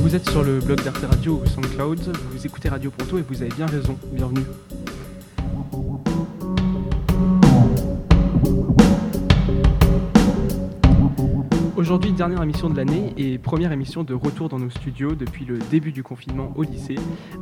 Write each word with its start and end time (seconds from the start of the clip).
Vous 0.00 0.14
êtes 0.14 0.28
sur 0.30 0.42
le 0.42 0.58
blog 0.60 0.82
d'Arte 0.82 1.04
Radio 1.04 1.42
ou 1.42 1.46
SoundCloud, 1.46 2.16
vous 2.32 2.46
écoutez 2.46 2.68
Radio 2.68 2.90
Ponto 2.90 3.18
et 3.18 3.22
vous 3.22 3.42
avez 3.42 3.52
bien 3.54 3.66
raison, 3.66 3.98
bienvenue. 4.12 4.44
Aujourd'hui, 11.88 12.12
dernière 12.12 12.42
émission 12.42 12.68
de 12.68 12.76
l'année 12.76 13.14
et 13.16 13.38
première 13.38 13.72
émission 13.72 14.04
de 14.04 14.12
retour 14.12 14.50
dans 14.50 14.58
nos 14.58 14.68
studios 14.68 15.14
depuis 15.14 15.46
le 15.46 15.56
début 15.56 15.90
du 15.90 16.02
confinement 16.02 16.52
au 16.54 16.62
lycée, 16.62 16.96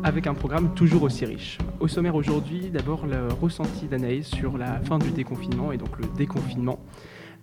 avec 0.05 0.29
un 0.29 0.35
programme 0.35 0.73
toujours 0.73 1.03
aussi 1.03 1.25
riche. 1.25 1.59
Au 1.81 1.89
sommaire 1.89 2.15
aujourd'hui, 2.15 2.71
d'abord 2.71 3.07
le 3.07 3.27
ressenti 3.27 3.87
d'Anaïs 3.87 4.25
sur 4.25 4.57
la 4.57 4.79
fin 4.83 5.01
du 5.01 5.11
déconfinement 5.11 5.73
et 5.73 5.79
donc 5.79 5.99
le 5.99 6.07
déconfinement. 6.17 6.79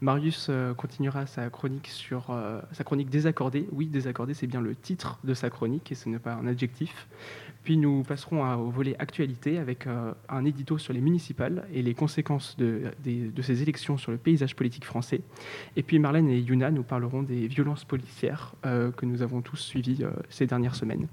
Marius 0.04 0.48
euh, 0.50 0.74
continuera 0.74 1.26
sa 1.28 1.50
chronique 1.50 1.88
sur 1.88 2.30
euh, 2.30 2.60
sa 2.74 2.84
chronique 2.84 3.10
désaccordée. 3.10 3.70
Oui, 3.72 3.88
désaccordée, 3.88 4.34
c'est 4.34 4.48
bien 4.48 4.60
le 4.60 4.76
titre 4.76 5.18
de 5.24 5.34
sa 5.34 5.50
chronique 5.50 5.94
et 5.94 5.96
ce 5.96 6.10
n'est 6.10 6.20
pas 6.20 6.34
un 6.34 6.46
adjectif. 6.46 7.08
Puis 7.64 7.78
nous 7.78 8.04
passerons 8.04 8.44
au 8.56 8.70
volet 8.70 8.98
actualité 9.00 9.60
avec 9.60 9.88
euh, 9.88 10.12
un 10.28 10.44
édito 10.44 10.78
sur 10.78 10.92
les 10.92 11.00
municipales 11.00 11.66
et 11.74 11.82
les 11.82 11.94
conséquences 11.94 12.58
de, 12.58 12.92
ces 13.42 13.62
élections 13.62 13.98
sur 13.98 14.12
le 14.12 14.18
paysage 14.18 14.58
politique 14.58 14.84
français. 14.84 15.22
Et 15.78 15.84
puis 15.84 16.00
Marlène 16.00 16.28
et 16.28 16.38
Yuna 16.38 16.70
nous 16.70 16.84
parleront 16.84 17.24
des 17.24 17.48
violences 17.48 17.86
policières 17.86 18.56
que 18.64 19.06
nous 19.06 19.22
avons 19.22 19.42
tous 19.42 19.56
suivies 19.56 20.04
ces 20.30 20.48
dernières 20.48 20.76
semaines. 20.76 21.08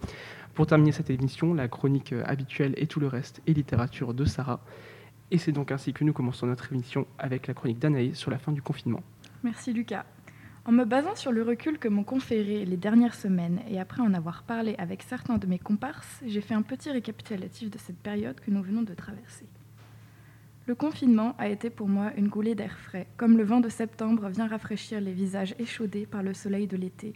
Pour 0.55 0.67
terminer 0.67 0.91
cette 0.91 1.11
émission, 1.11 1.55
la 1.55 1.69
chronique 1.69 2.13
habituelle 2.25 2.75
et 2.77 2.89
tout 2.89 2.99
le 2.99 3.07
reste 3.07 3.41
et 3.47 3.55
littérature 3.55 4.15
de 4.15 4.25
Sarah. 4.25 4.61
Et 5.31 5.39
c'est 5.39 5.53
donc 5.53 5.71
ainsi 5.71 5.93
que 5.93 6.05
nous 6.05 6.13
commençons 6.13 6.47
notre 6.47 6.73
émission 6.73 7.07
avec 7.19 7.47
la 7.47 7.55
chronique 7.55 7.79
d'Anaïs 7.79 8.17
sur 8.17 8.31
la 8.31 8.39
fin 8.39 8.53
du 8.53 8.63
confinement. 8.63 9.03
Merci 9.43 9.73
Lucas. 9.73 10.05
En 10.67 10.73
me 10.73 10.85
basant 10.85 11.15
sur 11.15 11.33
le 11.33 11.43
recul 11.43 11.79
que 11.79 11.89
m'ont 11.89 12.05
conféré 12.05 12.65
les 12.65 12.77
dernières 12.77 13.15
semaines 13.15 13.61
et 13.69 13.81
après 13.81 14.03
en 14.03 14.13
avoir 14.13 14.43
parlé 14.43 14.75
avec 14.77 15.03
certains 15.03 15.39
de 15.39 15.47
mes 15.47 15.59
comparses, 15.59 16.21
j'ai 16.27 16.41
fait 16.41 16.55
un 16.55 16.63
petit 16.63 16.91
récapitulatif 16.91 17.71
de 17.71 17.79
cette 17.79 17.99
période 17.99 18.39
que 18.41 18.51
nous 18.51 18.63
venons 18.63 18.83
de 18.83 18.93
traverser. 18.93 19.47
Le 20.67 20.75
confinement 20.75 21.35
a 21.39 21.49
été 21.49 21.71
pour 21.71 21.89
moi 21.89 22.13
une 22.17 22.29
goulée 22.29 22.55
d'air 22.55 22.79
frais, 22.79 23.07
comme 23.17 23.39
le 23.39 23.45
vent 23.45 23.61
de 23.61 23.71
septembre 23.71 24.29
vient 24.29 24.47
rafraîchir 24.47 25.01
les 25.01 25.13
visages 25.13 25.55
échaudés 25.59 26.07
par 26.07 26.23
le 26.23 26.35
soleil 26.35 26.67
de 26.67 26.77
l'été. 26.77 27.15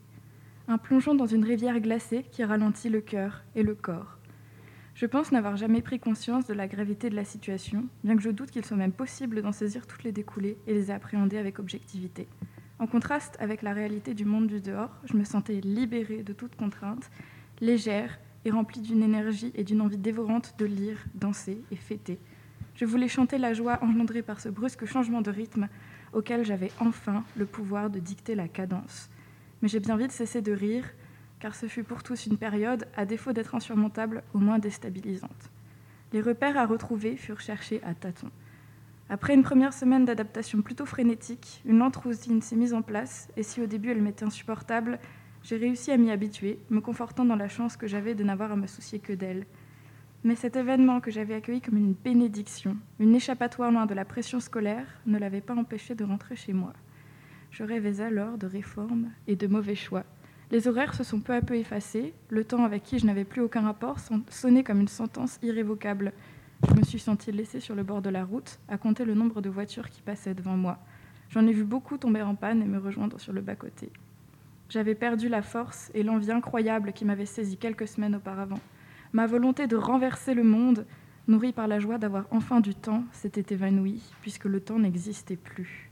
Un 0.66 0.78
plongeon 0.78 1.14
dans 1.14 1.26
une 1.26 1.44
rivière 1.44 1.78
glacée 1.80 2.24
qui 2.32 2.42
ralentit 2.42 2.88
le 2.88 3.02
cœur 3.02 3.44
et 3.54 3.62
le 3.62 3.74
corps, 3.74 4.18
je 4.94 5.06
pense 5.06 5.32
n'avoir 5.32 5.56
jamais 5.56 5.82
pris 5.82 5.98
conscience 5.98 6.46
de 6.46 6.54
la 6.54 6.68
gravité 6.68 7.10
de 7.10 7.16
la 7.16 7.24
situation, 7.24 7.86
bien 8.04 8.16
que 8.16 8.22
je 8.22 8.30
doute 8.30 8.52
qu'il 8.52 8.64
soit 8.64 8.76
même 8.76 8.92
possible 8.92 9.42
d'en 9.42 9.50
saisir 9.50 9.88
toutes 9.88 10.04
les 10.04 10.12
découlées 10.12 10.56
et 10.68 10.72
les 10.72 10.92
appréhender 10.92 11.36
avec 11.36 11.58
objectivité. 11.58 12.28
En 12.78 12.86
contraste 12.86 13.36
avec 13.40 13.62
la 13.62 13.72
réalité 13.72 14.14
du 14.14 14.24
monde 14.24 14.46
du 14.46 14.60
dehors, 14.60 14.96
je 15.04 15.16
me 15.16 15.24
sentais 15.24 15.60
libérée 15.60 16.22
de 16.22 16.32
toute 16.32 16.54
contrainte, 16.54 17.10
légère 17.60 18.20
et 18.44 18.50
remplie 18.50 18.80
d'une 18.80 19.02
énergie 19.02 19.50
et 19.56 19.64
d'une 19.64 19.80
envie 19.80 19.98
dévorante 19.98 20.54
de 20.58 20.64
lire, 20.64 21.04
danser 21.14 21.60
et 21.72 21.76
fêter. 21.76 22.20
Je 22.76 22.84
voulais 22.84 23.08
chanter 23.08 23.38
la 23.38 23.52
joie 23.52 23.78
engendrée 23.82 24.22
par 24.22 24.40
ce 24.40 24.48
brusque 24.48 24.84
changement 24.84 25.22
de 25.22 25.30
rythme 25.30 25.68
auquel 26.12 26.44
j'avais 26.44 26.70
enfin 26.78 27.24
le 27.36 27.46
pouvoir 27.46 27.90
de 27.90 27.98
dicter 27.98 28.36
la 28.36 28.46
cadence. 28.46 29.10
Mais 29.60 29.68
j'ai 29.68 29.80
bien 29.80 29.96
vite 29.96 30.12
cessé 30.12 30.40
de 30.40 30.52
rire 30.52 30.84
car 31.40 31.54
ce 31.54 31.66
fut 31.66 31.84
pour 31.84 32.02
tous 32.02 32.26
une 32.26 32.38
période, 32.38 32.86
à 32.96 33.04
défaut 33.06 33.32
d'être 33.32 33.54
insurmontable, 33.54 34.22
au 34.32 34.38
moins 34.38 34.58
déstabilisante. 34.58 35.50
Les 36.12 36.20
repères 36.20 36.56
à 36.56 36.66
retrouver 36.66 37.16
furent 37.16 37.40
cherchés 37.40 37.82
à 37.82 37.94
tâtons. 37.94 38.30
Après 39.10 39.34
une 39.34 39.42
première 39.42 39.74
semaine 39.74 40.04
d'adaptation 40.04 40.62
plutôt 40.62 40.86
frénétique, 40.86 41.60
une 41.66 41.78
lente 41.78 41.96
routine 41.96 42.40
s'est 42.40 42.56
mise 42.56 42.72
en 42.72 42.82
place, 42.82 43.28
et 43.36 43.42
si 43.42 43.60
au 43.60 43.66
début 43.66 43.90
elle 43.90 44.00
m'était 44.00 44.24
insupportable, 44.24 44.98
j'ai 45.42 45.56
réussi 45.56 45.90
à 45.90 45.98
m'y 45.98 46.10
habituer, 46.10 46.58
me 46.70 46.80
confortant 46.80 47.26
dans 47.26 47.36
la 47.36 47.48
chance 47.48 47.76
que 47.76 47.86
j'avais 47.86 48.14
de 48.14 48.24
n'avoir 48.24 48.52
à 48.52 48.56
me 48.56 48.66
soucier 48.66 48.98
que 48.98 49.12
d'elle. 49.12 49.44
Mais 50.24 50.36
cet 50.36 50.56
événement 50.56 51.02
que 51.02 51.10
j'avais 51.10 51.34
accueilli 51.34 51.60
comme 51.60 51.76
une 51.76 51.92
bénédiction, 51.92 52.78
une 52.98 53.14
échappatoire 53.14 53.70
loin 53.70 53.84
de 53.84 53.92
la 53.92 54.06
pression 54.06 54.40
scolaire, 54.40 54.86
ne 55.04 55.18
l'avait 55.18 55.42
pas 55.42 55.54
empêché 55.54 55.94
de 55.94 56.04
rentrer 56.04 56.34
chez 56.34 56.54
moi. 56.54 56.72
Je 57.50 57.62
rêvais 57.62 58.00
alors 58.00 58.38
de 58.38 58.46
réformes 58.46 59.10
et 59.26 59.36
de 59.36 59.46
mauvais 59.46 59.74
choix, 59.74 60.04
les 60.50 60.68
horaires 60.68 60.94
se 60.94 61.04
sont 61.04 61.20
peu 61.20 61.32
à 61.32 61.40
peu 61.40 61.56
effacés. 61.56 62.14
Le 62.28 62.44
temps 62.44 62.64
avec 62.64 62.82
qui 62.82 62.98
je 62.98 63.06
n'avais 63.06 63.24
plus 63.24 63.42
aucun 63.42 63.62
rapport 63.62 63.96
sonnait 64.28 64.64
comme 64.64 64.80
une 64.80 64.88
sentence 64.88 65.38
irrévocable. 65.42 66.12
Je 66.68 66.74
me 66.74 66.82
suis 66.82 66.98
sentie 66.98 67.32
laissée 67.32 67.60
sur 67.60 67.74
le 67.74 67.82
bord 67.82 68.02
de 68.02 68.10
la 68.10 68.24
route, 68.24 68.58
à 68.68 68.78
compter 68.78 69.04
le 69.04 69.14
nombre 69.14 69.40
de 69.40 69.50
voitures 69.50 69.90
qui 69.90 70.02
passaient 70.02 70.34
devant 70.34 70.56
moi. 70.56 70.78
J'en 71.30 71.46
ai 71.46 71.52
vu 71.52 71.64
beaucoup 71.64 71.98
tomber 71.98 72.22
en 72.22 72.34
panne 72.34 72.62
et 72.62 72.66
me 72.66 72.78
rejoindre 72.78 73.20
sur 73.20 73.32
le 73.32 73.40
bas-côté. 73.40 73.90
J'avais 74.68 74.94
perdu 74.94 75.28
la 75.28 75.42
force 75.42 75.90
et 75.94 76.02
l'envie 76.02 76.30
incroyable 76.30 76.92
qui 76.92 77.04
m'avait 77.04 77.26
saisi 77.26 77.56
quelques 77.56 77.88
semaines 77.88 78.16
auparavant. 78.16 78.60
Ma 79.12 79.26
volonté 79.26 79.66
de 79.66 79.76
renverser 79.76 80.34
le 80.34 80.42
monde, 80.42 80.86
nourrie 81.28 81.52
par 81.52 81.68
la 81.68 81.78
joie 81.78 81.98
d'avoir 81.98 82.26
enfin 82.30 82.60
du 82.60 82.74
temps, 82.74 83.04
s'était 83.12 83.54
évanouie, 83.54 84.02
puisque 84.22 84.46
le 84.46 84.60
temps 84.60 84.78
n'existait 84.78 85.36
plus. 85.36 85.90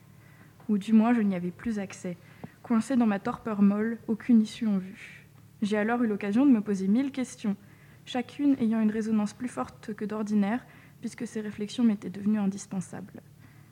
Ou 0.68 0.78
du 0.78 0.92
moins, 0.92 1.12
je 1.12 1.20
n'y 1.20 1.34
avais 1.34 1.50
plus 1.50 1.78
accès. 1.78 2.16
Coincée 2.62 2.94
dans 2.94 3.06
ma 3.06 3.18
torpeur 3.18 3.60
molle, 3.60 3.98
aucune 4.06 4.40
issue 4.40 4.68
en 4.68 4.78
vue. 4.78 5.26
J'ai 5.62 5.76
alors 5.76 6.00
eu 6.04 6.06
l'occasion 6.06 6.46
de 6.46 6.52
me 6.52 6.60
poser 6.60 6.86
mille 6.86 7.10
questions, 7.10 7.56
chacune 8.04 8.56
ayant 8.60 8.80
une 8.80 8.92
résonance 8.92 9.32
plus 9.32 9.48
forte 9.48 9.94
que 9.94 10.04
d'ordinaire, 10.04 10.64
puisque 11.00 11.26
ces 11.26 11.40
réflexions 11.40 11.82
m'étaient 11.82 12.08
devenues 12.08 12.38
indispensables. 12.38 13.20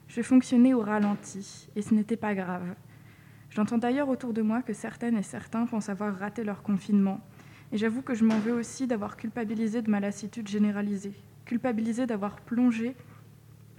Je 0.09 0.21
fonctionnais 0.21 0.73
au 0.73 0.81
ralenti, 0.81 1.69
et 1.77 1.81
ce 1.81 1.93
n'était 1.93 2.17
pas 2.17 2.35
grave. 2.35 2.75
J'entends 3.49 3.77
d'ailleurs 3.77 4.09
autour 4.09 4.33
de 4.33 4.41
moi 4.41 4.61
que 4.61 4.73
certaines 4.73 5.17
et 5.17 5.23
certains 5.23 5.65
pensent 5.65 5.87
avoir 5.87 6.17
raté 6.17 6.43
leur 6.43 6.61
confinement, 6.61 7.21
et 7.71 7.77
j'avoue 7.77 8.01
que 8.01 8.13
je 8.13 8.25
m'en 8.25 8.39
veux 8.39 8.53
aussi 8.53 8.87
d'avoir 8.87 9.15
culpabilisé 9.15 9.81
de 9.81 9.89
ma 9.89 10.01
lassitude 10.01 10.49
généralisée, 10.49 11.13
culpabilisé 11.45 12.07
d'avoir 12.07 12.41
plongé 12.41 12.97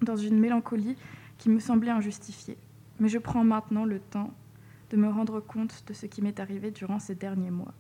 dans 0.01 0.17
une 0.17 0.41
mélancolie 0.41 0.97
qui 1.37 1.51
me 1.51 1.61
semblait 1.61 1.91
injustifiée. 1.91 2.57
Mais 2.99 3.09
je 3.11 3.19
prends 3.19 3.45
maintenant 3.45 3.85
le 3.85 4.01
temps 4.01 4.33
de 4.93 4.97
me 4.99 5.09
rendre 5.09 5.41
compte 5.41 5.85
de 5.87 5.95
ce 5.95 6.05
qui 6.05 6.21
m'est 6.21 6.39
arrivé 6.39 6.71
durant 6.71 6.99
ces 6.99 7.15
derniers 7.15 7.51
mois. 7.51 7.73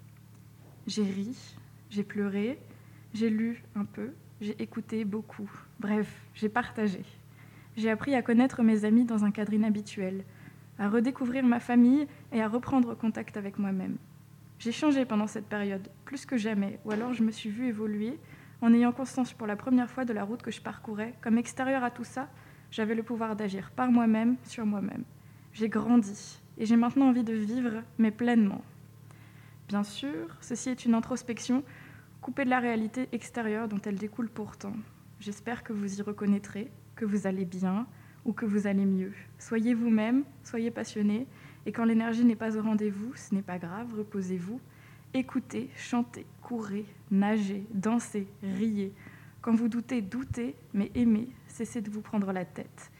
J'ai 0.86 1.02
ri, 1.02 1.36
j'ai 1.90 2.02
pleuré, 2.02 2.58
j'ai 3.12 3.28
lu 3.28 3.62
un 3.76 3.84
peu, 3.84 4.12
j'ai 4.40 4.60
écouté 4.62 5.04
beaucoup. 5.04 5.50
Bref, 5.78 6.24
j'ai 6.32 6.48
partagé. 6.48 7.04
J'ai 7.76 7.90
appris 7.90 8.14
à 8.14 8.22
connaître 8.22 8.62
mes 8.62 8.86
amis 8.86 9.04
dans 9.04 9.24
un 9.24 9.30
cadre 9.30 9.52
inhabituel, 9.52 10.24
à 10.78 10.88
redécouvrir 10.88 11.44
ma 11.44 11.60
famille 11.60 12.06
et 12.32 12.40
à 12.40 12.48
reprendre 12.48 12.94
contact 12.96 13.36
avec 13.36 13.58
moi-même. 13.58 13.98
J'ai 14.58 14.72
changé 14.72 15.04
pendant 15.04 15.26
cette 15.26 15.46
période, 15.46 15.88
plus 16.06 16.24
que 16.24 16.38
jamais, 16.38 16.78
ou 16.86 16.92
alors 16.92 17.12
je 17.12 17.22
me 17.22 17.30
suis 17.30 17.50
vue 17.50 17.66
évoluer 17.66 18.18
en 18.62 18.72
ayant 18.72 18.92
conscience 18.92 19.34
pour 19.34 19.46
la 19.46 19.56
première 19.56 19.90
fois 19.90 20.06
de 20.06 20.14
la 20.14 20.24
route 20.24 20.40
que 20.40 20.50
je 20.50 20.62
parcourais. 20.62 21.14
Comme 21.20 21.36
extérieur 21.36 21.84
à 21.84 21.90
tout 21.90 22.04
ça, 22.04 22.30
j'avais 22.70 22.94
le 22.94 23.02
pouvoir 23.02 23.36
d'agir 23.36 23.70
par 23.72 23.90
moi-même, 23.90 24.36
sur 24.44 24.64
moi-même. 24.64 25.04
J'ai 25.52 25.68
grandi, 25.68 26.41
et 26.58 26.66
j'ai 26.66 26.76
maintenant 26.76 27.08
envie 27.08 27.24
de 27.24 27.32
vivre, 27.32 27.82
mais 27.98 28.10
pleinement. 28.10 28.62
Bien 29.68 29.82
sûr, 29.82 30.36
ceci 30.40 30.70
est 30.70 30.84
une 30.84 30.94
introspection 30.94 31.64
coupée 32.20 32.44
de 32.44 32.50
la 32.50 32.60
réalité 32.60 33.08
extérieure 33.12 33.68
dont 33.68 33.80
elle 33.84 33.96
découle 33.96 34.28
pourtant. 34.28 34.74
J'espère 35.18 35.64
que 35.64 35.72
vous 35.72 35.98
y 35.98 36.02
reconnaîtrez, 36.02 36.70
que 36.94 37.04
vous 37.04 37.26
allez 37.26 37.44
bien 37.44 37.86
ou 38.24 38.32
que 38.32 38.46
vous 38.46 38.66
allez 38.66 38.84
mieux. 38.84 39.12
Soyez 39.38 39.74
vous-même, 39.74 40.24
soyez 40.44 40.70
passionné, 40.70 41.26
et 41.66 41.72
quand 41.72 41.84
l'énergie 41.84 42.24
n'est 42.24 42.36
pas 42.36 42.56
au 42.56 42.62
rendez-vous, 42.62 43.14
ce 43.14 43.34
n'est 43.34 43.42
pas 43.42 43.58
grave, 43.58 43.94
reposez-vous. 43.96 44.60
Écoutez, 45.14 45.70
chantez, 45.76 46.26
courez, 46.40 46.86
nagez, 47.10 47.66
dansez, 47.72 48.26
riez. 48.42 48.92
Quand 49.40 49.54
vous 49.54 49.68
doutez, 49.68 50.02
doutez, 50.02 50.54
mais 50.72 50.90
aimez, 50.94 51.28
cessez 51.48 51.80
de 51.80 51.90
vous 51.90 52.00
prendre 52.00 52.32
la 52.32 52.44
tête. 52.44 52.91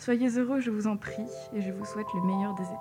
Soyez 0.00 0.30
heureux, 0.38 0.60
je 0.60 0.70
vous 0.70 0.86
en 0.86 0.96
prie, 0.96 1.26
et 1.52 1.60
je 1.60 1.70
vous 1.72 1.84
souhaite 1.84 2.06
le 2.14 2.22
meilleur 2.22 2.54
des 2.54 2.62
étés. 2.62 2.74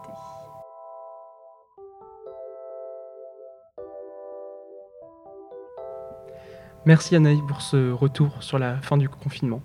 Merci 6.86 7.18
Anaïs 7.18 7.42
pour 7.46 7.62
ce 7.62 7.92
retour 7.92 8.42
sur 8.42 8.58
la 8.58 8.78
fin 8.78 8.96
du 8.96 9.10
confinement. 9.10 9.62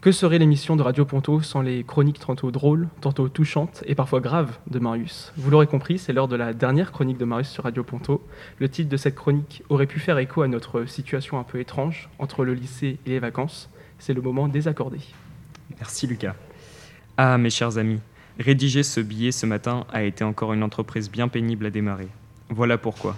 Que 0.00 0.12
serait 0.12 0.38
l'émission 0.38 0.76
de 0.76 0.82
Radio 0.82 1.04
Ponto 1.04 1.42
sans 1.42 1.60
les 1.60 1.84
chroniques 1.84 2.20
tantôt 2.20 2.50
drôles, 2.50 2.88
tantôt 3.02 3.28
touchantes 3.28 3.84
et 3.86 3.94
parfois 3.94 4.20
graves 4.20 4.56
de 4.70 4.78
Marius? 4.78 5.34
Vous 5.36 5.50
l'aurez 5.50 5.66
compris, 5.66 5.98
c'est 5.98 6.14
l'heure 6.14 6.26
de 6.26 6.36
la 6.36 6.54
dernière 6.54 6.90
chronique 6.90 7.18
de 7.18 7.26
Marius 7.26 7.50
sur 7.50 7.64
Radio 7.64 7.84
Ponto. 7.84 8.26
Le 8.60 8.70
titre 8.70 8.88
de 8.88 8.96
cette 8.96 9.14
chronique 9.14 9.62
aurait 9.68 9.86
pu 9.86 10.00
faire 10.00 10.16
écho 10.16 10.40
à 10.40 10.48
notre 10.48 10.86
situation 10.86 11.38
un 11.38 11.44
peu 11.44 11.60
étrange 11.60 12.08
entre 12.18 12.46
le 12.46 12.54
lycée 12.54 12.98
et 13.04 13.10
les 13.10 13.18
vacances. 13.18 13.68
C'est 13.98 14.14
le 14.14 14.22
moment 14.22 14.48
désaccordé. 14.48 15.00
Merci 15.78 16.06
Lucas. 16.06 16.34
Ah, 17.20 17.36
mes 17.36 17.50
chers 17.50 17.78
amis, 17.78 17.98
rédiger 18.38 18.84
ce 18.84 19.00
billet 19.00 19.32
ce 19.32 19.44
matin 19.44 19.88
a 19.92 20.04
été 20.04 20.22
encore 20.22 20.52
une 20.52 20.62
entreprise 20.62 21.10
bien 21.10 21.26
pénible 21.26 21.66
à 21.66 21.70
démarrer. 21.70 22.06
Voilà 22.48 22.78
pourquoi. 22.78 23.16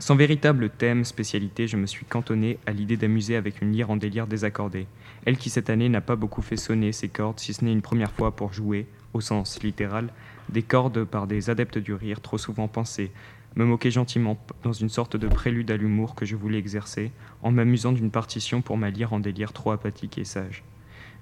Sans 0.00 0.16
véritable 0.16 0.68
thème, 0.68 1.04
spécialité, 1.04 1.68
je 1.68 1.76
me 1.76 1.86
suis 1.86 2.04
cantonné 2.04 2.58
à 2.66 2.72
l'idée 2.72 2.96
d'amuser 2.96 3.36
avec 3.36 3.62
une 3.62 3.70
lyre 3.70 3.92
en 3.92 3.96
délire 3.96 4.26
désaccordée. 4.26 4.88
Elle 5.26 5.36
qui 5.36 5.48
cette 5.48 5.70
année 5.70 5.88
n'a 5.88 6.00
pas 6.00 6.16
beaucoup 6.16 6.42
fait 6.42 6.56
sonner 6.56 6.90
ses 6.90 7.08
cordes, 7.08 7.38
si 7.38 7.54
ce 7.54 7.64
n'est 7.64 7.70
une 7.70 7.82
première 7.82 8.10
fois 8.10 8.34
pour 8.34 8.52
jouer, 8.52 8.88
au 9.14 9.20
sens 9.20 9.62
littéral, 9.62 10.08
des 10.48 10.62
cordes 10.62 11.04
par 11.04 11.28
des 11.28 11.48
adeptes 11.48 11.78
du 11.78 11.94
rire 11.94 12.20
trop 12.20 12.38
souvent 12.38 12.66
pensés, 12.66 13.12
me 13.54 13.64
moquer 13.64 13.92
gentiment 13.92 14.44
dans 14.64 14.72
une 14.72 14.88
sorte 14.88 15.16
de 15.16 15.28
prélude 15.28 15.70
à 15.70 15.76
l'humour 15.76 16.16
que 16.16 16.26
je 16.26 16.34
voulais 16.34 16.58
exercer, 16.58 17.12
en 17.44 17.52
m'amusant 17.52 17.92
d'une 17.92 18.10
partition 18.10 18.60
pour 18.60 18.76
ma 18.76 18.90
lyre 18.90 19.12
en 19.12 19.20
délire 19.20 19.52
trop 19.52 19.70
apathique 19.70 20.18
et 20.18 20.24
sage. 20.24 20.64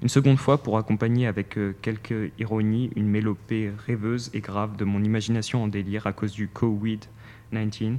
Une 0.02 0.08
seconde 0.08 0.38
fois 0.38 0.62
pour 0.62 0.76
accompagner 0.76 1.26
avec 1.26 1.56
euh, 1.56 1.74
quelque 1.80 2.30
ironie 2.38 2.90
une 2.96 3.08
mélopée 3.08 3.72
rêveuse 3.86 4.30
et 4.34 4.40
grave 4.40 4.76
de 4.76 4.84
mon 4.84 5.02
imagination 5.02 5.62
en 5.62 5.68
délire 5.68 6.06
à 6.06 6.12
cause 6.12 6.32
du 6.32 6.48
COVID-19. 6.48 7.98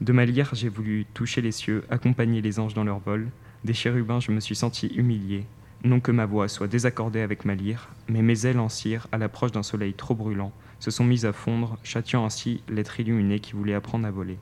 De 0.00 0.12
ma 0.12 0.24
lyre, 0.24 0.50
j'ai 0.52 0.68
voulu 0.68 1.06
toucher 1.14 1.40
les 1.40 1.52
cieux, 1.52 1.84
accompagner 1.90 2.42
les 2.42 2.58
anges 2.58 2.74
dans 2.74 2.84
leur 2.84 3.00
vol. 3.00 3.28
Des 3.64 3.74
chérubins, 3.74 4.20
je 4.20 4.30
me 4.30 4.40
suis 4.40 4.54
senti 4.54 4.86
humilié. 4.88 5.44
Non 5.84 6.00
que 6.00 6.12
ma 6.12 6.26
voix 6.26 6.48
soit 6.48 6.68
désaccordée 6.68 7.20
avec 7.20 7.44
ma 7.44 7.54
lyre, 7.54 7.88
mais 8.08 8.22
mes 8.22 8.46
ailes 8.46 8.58
en 8.58 8.68
cire, 8.68 9.06
à 9.12 9.18
l'approche 9.18 9.52
d'un 9.52 9.62
soleil 9.62 9.94
trop 9.94 10.14
brûlant, 10.14 10.52
se 10.80 10.90
sont 10.90 11.04
mises 11.04 11.26
à 11.26 11.32
fondre, 11.32 11.78
châtiant 11.82 12.24
ainsi 12.24 12.62
l'être 12.68 12.98
illuminé 13.00 13.40
qui 13.40 13.52
voulait 13.52 13.74
apprendre 13.74 14.06
à 14.06 14.10
voler. 14.10 14.38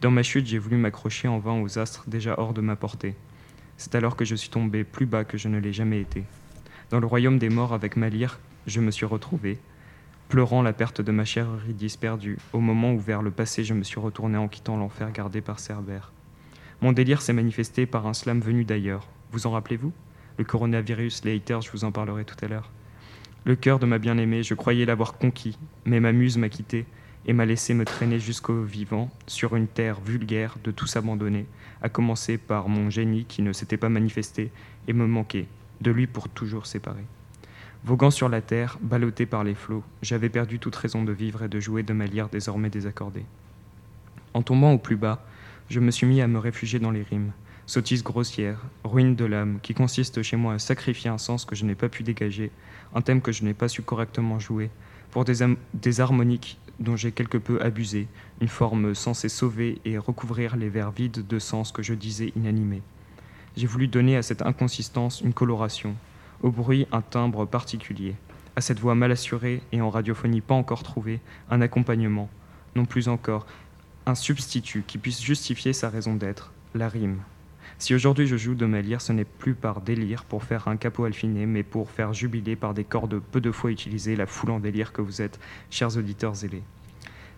Dans 0.00 0.10
ma 0.10 0.22
chute, 0.22 0.46
j'ai 0.46 0.58
voulu 0.58 0.76
m'accrocher 0.76 1.28
en 1.28 1.38
vain 1.38 1.60
aux 1.60 1.78
astres 1.78 2.04
déjà 2.06 2.34
hors 2.38 2.54
de 2.54 2.60
ma 2.60 2.76
portée. 2.76 3.14
C'est 3.84 3.96
alors 3.96 4.16
que 4.16 4.24
je 4.24 4.34
suis 4.34 4.48
tombé 4.48 4.82
plus 4.82 5.04
bas 5.04 5.24
que 5.24 5.36
je 5.36 5.46
ne 5.46 5.58
l'ai 5.58 5.74
jamais 5.74 6.00
été. 6.00 6.24
Dans 6.88 7.00
le 7.00 7.06
royaume 7.06 7.38
des 7.38 7.50
morts 7.50 7.74
avec 7.74 7.98
ma 7.98 8.08
lyre, 8.08 8.40
je 8.66 8.80
me 8.80 8.90
suis 8.90 9.04
retrouvé, 9.04 9.58
pleurant 10.30 10.62
la 10.62 10.72
perte 10.72 11.02
de 11.02 11.12
ma 11.12 11.26
chère 11.26 11.50
Eurydice 11.50 11.98
perdue, 11.98 12.38
au 12.54 12.60
moment 12.60 12.94
où 12.94 12.98
vers 12.98 13.20
le 13.20 13.30
passé 13.30 13.62
je 13.62 13.74
me 13.74 13.82
suis 13.82 14.00
retourné 14.00 14.38
en 14.38 14.48
quittant 14.48 14.78
l'enfer 14.78 15.12
gardé 15.12 15.42
par 15.42 15.60
Cerbère. 15.60 16.12
Mon 16.80 16.92
délire 16.92 17.20
s'est 17.20 17.34
manifesté 17.34 17.84
par 17.84 18.06
un 18.06 18.14
slam 18.14 18.40
venu 18.40 18.64
d'ailleurs. 18.64 19.06
Vous 19.32 19.46
en 19.46 19.50
rappelez-vous? 19.50 19.92
Le 20.38 20.44
coronavirus, 20.44 21.22
les 21.26 21.42
je 21.46 21.70
vous 21.70 21.84
en 21.84 21.92
parlerai 21.92 22.24
tout 22.24 22.42
à 22.42 22.48
l'heure. 22.48 22.70
Le 23.44 23.54
cœur 23.54 23.78
de 23.78 23.84
ma 23.84 23.98
bien-aimée, 23.98 24.42
je 24.42 24.54
croyais 24.54 24.86
l'avoir 24.86 25.18
conquis, 25.18 25.58
mais 25.84 26.00
ma 26.00 26.12
muse 26.12 26.38
m'a 26.38 26.48
quitté 26.48 26.86
et 27.26 27.32
m'a 27.32 27.46
laissé 27.46 27.74
me 27.74 27.84
traîner 27.84 28.18
jusqu'au 28.18 28.62
vivant, 28.62 29.10
sur 29.26 29.56
une 29.56 29.66
terre 29.66 30.00
vulgaire 30.00 30.56
de 30.62 30.70
tous 30.70 30.96
abandonnés, 30.96 31.46
à 31.82 31.88
commencer 31.88 32.38
par 32.38 32.68
mon 32.68 32.90
génie 32.90 33.24
qui 33.24 33.42
ne 33.42 33.52
s'était 33.52 33.76
pas 33.76 33.88
manifesté 33.88 34.50
et 34.88 34.92
me 34.92 35.06
manquait, 35.06 35.46
de 35.80 35.90
lui 35.90 36.06
pour 36.06 36.28
toujours 36.28 36.66
séparé. 36.66 37.04
Voguant 37.84 38.10
sur 38.10 38.28
la 38.28 38.40
terre, 38.40 38.78
ballotté 38.80 39.26
par 39.26 39.44
les 39.44 39.54
flots, 39.54 39.84
j'avais 40.00 40.30
perdu 40.30 40.58
toute 40.58 40.76
raison 40.76 41.04
de 41.04 41.12
vivre 41.12 41.42
et 41.42 41.48
de 41.48 41.60
jouer 41.60 41.82
de 41.82 41.92
ma 41.92 42.06
lyre 42.06 42.28
désormais 42.30 42.70
désaccordée. 42.70 43.26
En 44.32 44.42
tombant 44.42 44.72
au 44.72 44.78
plus 44.78 44.96
bas, 44.96 45.24
je 45.68 45.80
me 45.80 45.90
suis 45.90 46.06
mis 46.06 46.20
à 46.20 46.26
me 46.26 46.38
réfugier 46.38 46.78
dans 46.78 46.90
les 46.90 47.02
rimes, 47.02 47.32
sottise 47.66 48.02
grossière, 48.02 48.60
ruine 48.84 49.16
de 49.16 49.24
l'âme, 49.24 49.58
qui 49.62 49.74
consiste 49.74 50.22
chez 50.22 50.36
moi 50.36 50.54
à 50.54 50.58
sacrifier 50.58 51.10
un 51.10 51.18
sens 51.18 51.44
que 51.44 51.54
je 51.54 51.64
n'ai 51.64 51.74
pas 51.74 51.88
pu 51.88 52.02
dégager, 52.02 52.50
un 52.94 53.02
thème 53.02 53.20
que 53.20 53.32
je 53.32 53.44
n'ai 53.44 53.54
pas 53.54 53.68
su 53.68 53.82
correctement 53.82 54.38
jouer, 54.38 54.70
pour 55.14 55.24
des, 55.24 56.00
harmoniques 56.00 56.58
dont 56.80 56.96
j'ai 56.96 57.12
quelque 57.12 57.38
peu 57.38 57.62
abusé, 57.62 58.08
une 58.40 58.48
forme 58.48 58.96
censée 58.96 59.28
sauver 59.28 59.80
et 59.84 59.96
recouvrir 59.96 60.56
les 60.56 60.68
vers 60.68 60.90
vides 60.90 61.24
de 61.24 61.38
sens 61.38 61.70
que 61.70 61.84
je 61.84 61.94
disais 61.94 62.32
inanimés. 62.34 62.82
J'ai 63.56 63.68
voulu 63.68 63.86
donner 63.86 64.16
à 64.16 64.22
cette 64.22 64.42
inconsistance 64.42 65.20
une 65.20 65.32
coloration, 65.32 65.94
au 66.42 66.50
bruit 66.50 66.88
un 66.90 67.00
timbre 67.00 67.46
particulier, 67.46 68.16
à 68.56 68.60
cette 68.60 68.80
voix 68.80 68.96
mal 68.96 69.12
assurée 69.12 69.62
et 69.70 69.80
en 69.80 69.88
radiophonie 69.88 70.40
pas 70.40 70.56
encore 70.56 70.82
trouvée, 70.82 71.20
un 71.48 71.60
accompagnement, 71.60 72.28
non 72.74 72.84
plus 72.84 73.06
encore, 73.06 73.46
un 74.06 74.16
substitut 74.16 74.82
qui 74.84 74.98
puisse 74.98 75.22
justifier 75.22 75.72
sa 75.72 75.90
raison 75.90 76.16
d'être, 76.16 76.52
la 76.74 76.88
rime. 76.88 77.20
Si 77.78 77.94
aujourd'hui 77.94 78.26
je 78.26 78.36
joue 78.36 78.54
de 78.54 78.66
ma 78.66 78.80
lyre, 78.80 79.00
ce 79.00 79.12
n'est 79.12 79.24
plus 79.24 79.54
par 79.54 79.80
délire 79.80 80.24
pour 80.24 80.44
faire 80.44 80.68
un 80.68 80.76
capot 80.76 81.04
alfiné, 81.04 81.46
mais 81.46 81.62
pour 81.62 81.90
faire 81.90 82.12
jubiler 82.12 82.56
par 82.56 82.72
des 82.72 82.84
cordes 82.84 83.20
peu 83.20 83.40
de 83.40 83.50
fois 83.50 83.70
utilisées 83.70 84.16
la 84.16 84.26
foule 84.26 84.50
en 84.50 84.60
délire 84.60 84.92
que 84.92 85.02
vous 85.02 85.20
êtes, 85.20 85.40
chers 85.70 85.96
auditeurs 85.96 86.34
zélés. 86.34 86.62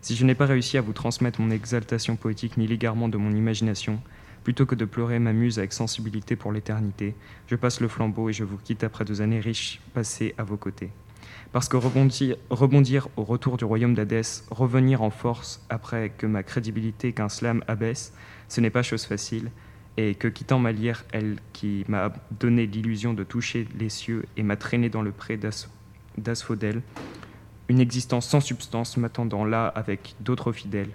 Si 0.02 0.14
je 0.14 0.24
n'ai 0.24 0.34
pas 0.34 0.46
réussi 0.46 0.78
à 0.78 0.82
vous 0.82 0.92
transmettre 0.92 1.40
mon 1.40 1.50
exaltation 1.50 2.16
poétique 2.16 2.56
ni 2.58 2.66
l'égarement 2.66 3.08
de 3.08 3.16
mon 3.16 3.34
imagination, 3.34 4.00
plutôt 4.44 4.66
que 4.66 4.76
de 4.76 4.84
pleurer 4.84 5.18
ma 5.18 5.32
muse 5.32 5.58
avec 5.58 5.72
sensibilité 5.72 6.36
pour 6.36 6.52
l'éternité, 6.52 7.16
je 7.48 7.56
passe 7.56 7.80
le 7.80 7.88
flambeau 7.88 8.28
et 8.28 8.32
je 8.32 8.44
vous 8.44 8.58
quitte 8.58 8.84
après 8.84 9.04
deux 9.04 9.20
années 9.20 9.40
riches 9.40 9.80
passées 9.94 10.34
à 10.38 10.44
vos 10.44 10.56
côtés. 10.56 10.90
Parce 11.50 11.68
que 11.68 11.76
rebondir, 11.76 12.36
rebondir 12.50 13.08
au 13.16 13.24
retour 13.24 13.56
du 13.56 13.64
royaume 13.64 13.94
d'Hadès, 13.94 14.44
revenir 14.50 15.02
en 15.02 15.10
force 15.10 15.64
après 15.70 16.12
que 16.16 16.26
ma 16.26 16.44
crédibilité 16.44 17.12
qu'un 17.12 17.28
slam 17.28 17.64
abaisse, 17.66 18.12
ce 18.48 18.60
n'est 18.60 18.70
pas 18.70 18.84
chose 18.84 19.04
facile, 19.06 19.50
et 19.96 20.14
que 20.14 20.28
quittant 20.28 20.58
ma 20.58 20.72
lyre, 20.72 21.04
elle 21.12 21.36
qui 21.52 21.84
m'a 21.88 22.12
donné 22.38 22.66
l'illusion 22.66 23.14
de 23.14 23.24
toucher 23.24 23.66
les 23.78 23.88
cieux 23.88 24.24
et 24.36 24.42
m'a 24.42 24.56
traîné 24.56 24.88
dans 24.88 25.02
le 25.02 25.10
pré 25.10 25.38
d'asphodèle, 26.18 26.82
une 27.68 27.80
existence 27.80 28.28
sans 28.28 28.40
substance 28.40 28.96
m'attendant 28.96 29.44
là 29.44 29.66
avec 29.68 30.14
d'autres 30.20 30.52
fidèles. 30.52 30.90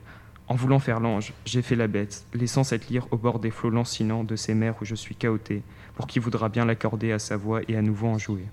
En 0.47 0.55
voulant 0.55 0.79
faire 0.79 0.99
l'ange, 0.99 1.33
j'ai 1.45 1.61
fait 1.61 1.75
la 1.75 1.87
bête, 1.87 2.25
laissant 2.33 2.63
cette 2.63 2.89
lyre 2.89 3.07
au 3.11 3.17
bord 3.17 3.39
des 3.39 3.51
flots 3.51 3.69
lancinants 3.69 4.23
de 4.23 4.35
ces 4.35 4.53
mers 4.53 4.75
où 4.81 4.85
je 4.85 4.95
suis 4.95 5.15
chaoté, 5.15 5.63
pour 5.95 6.07
qui 6.07 6.19
voudra 6.19 6.49
bien 6.49 6.65
l'accorder 6.65 7.11
à 7.11 7.19
sa 7.19 7.37
voix 7.37 7.61
et 7.67 7.75
à 7.75 7.81
nouveau 7.81 8.07
en 8.07 8.17
jouer. 8.17 8.45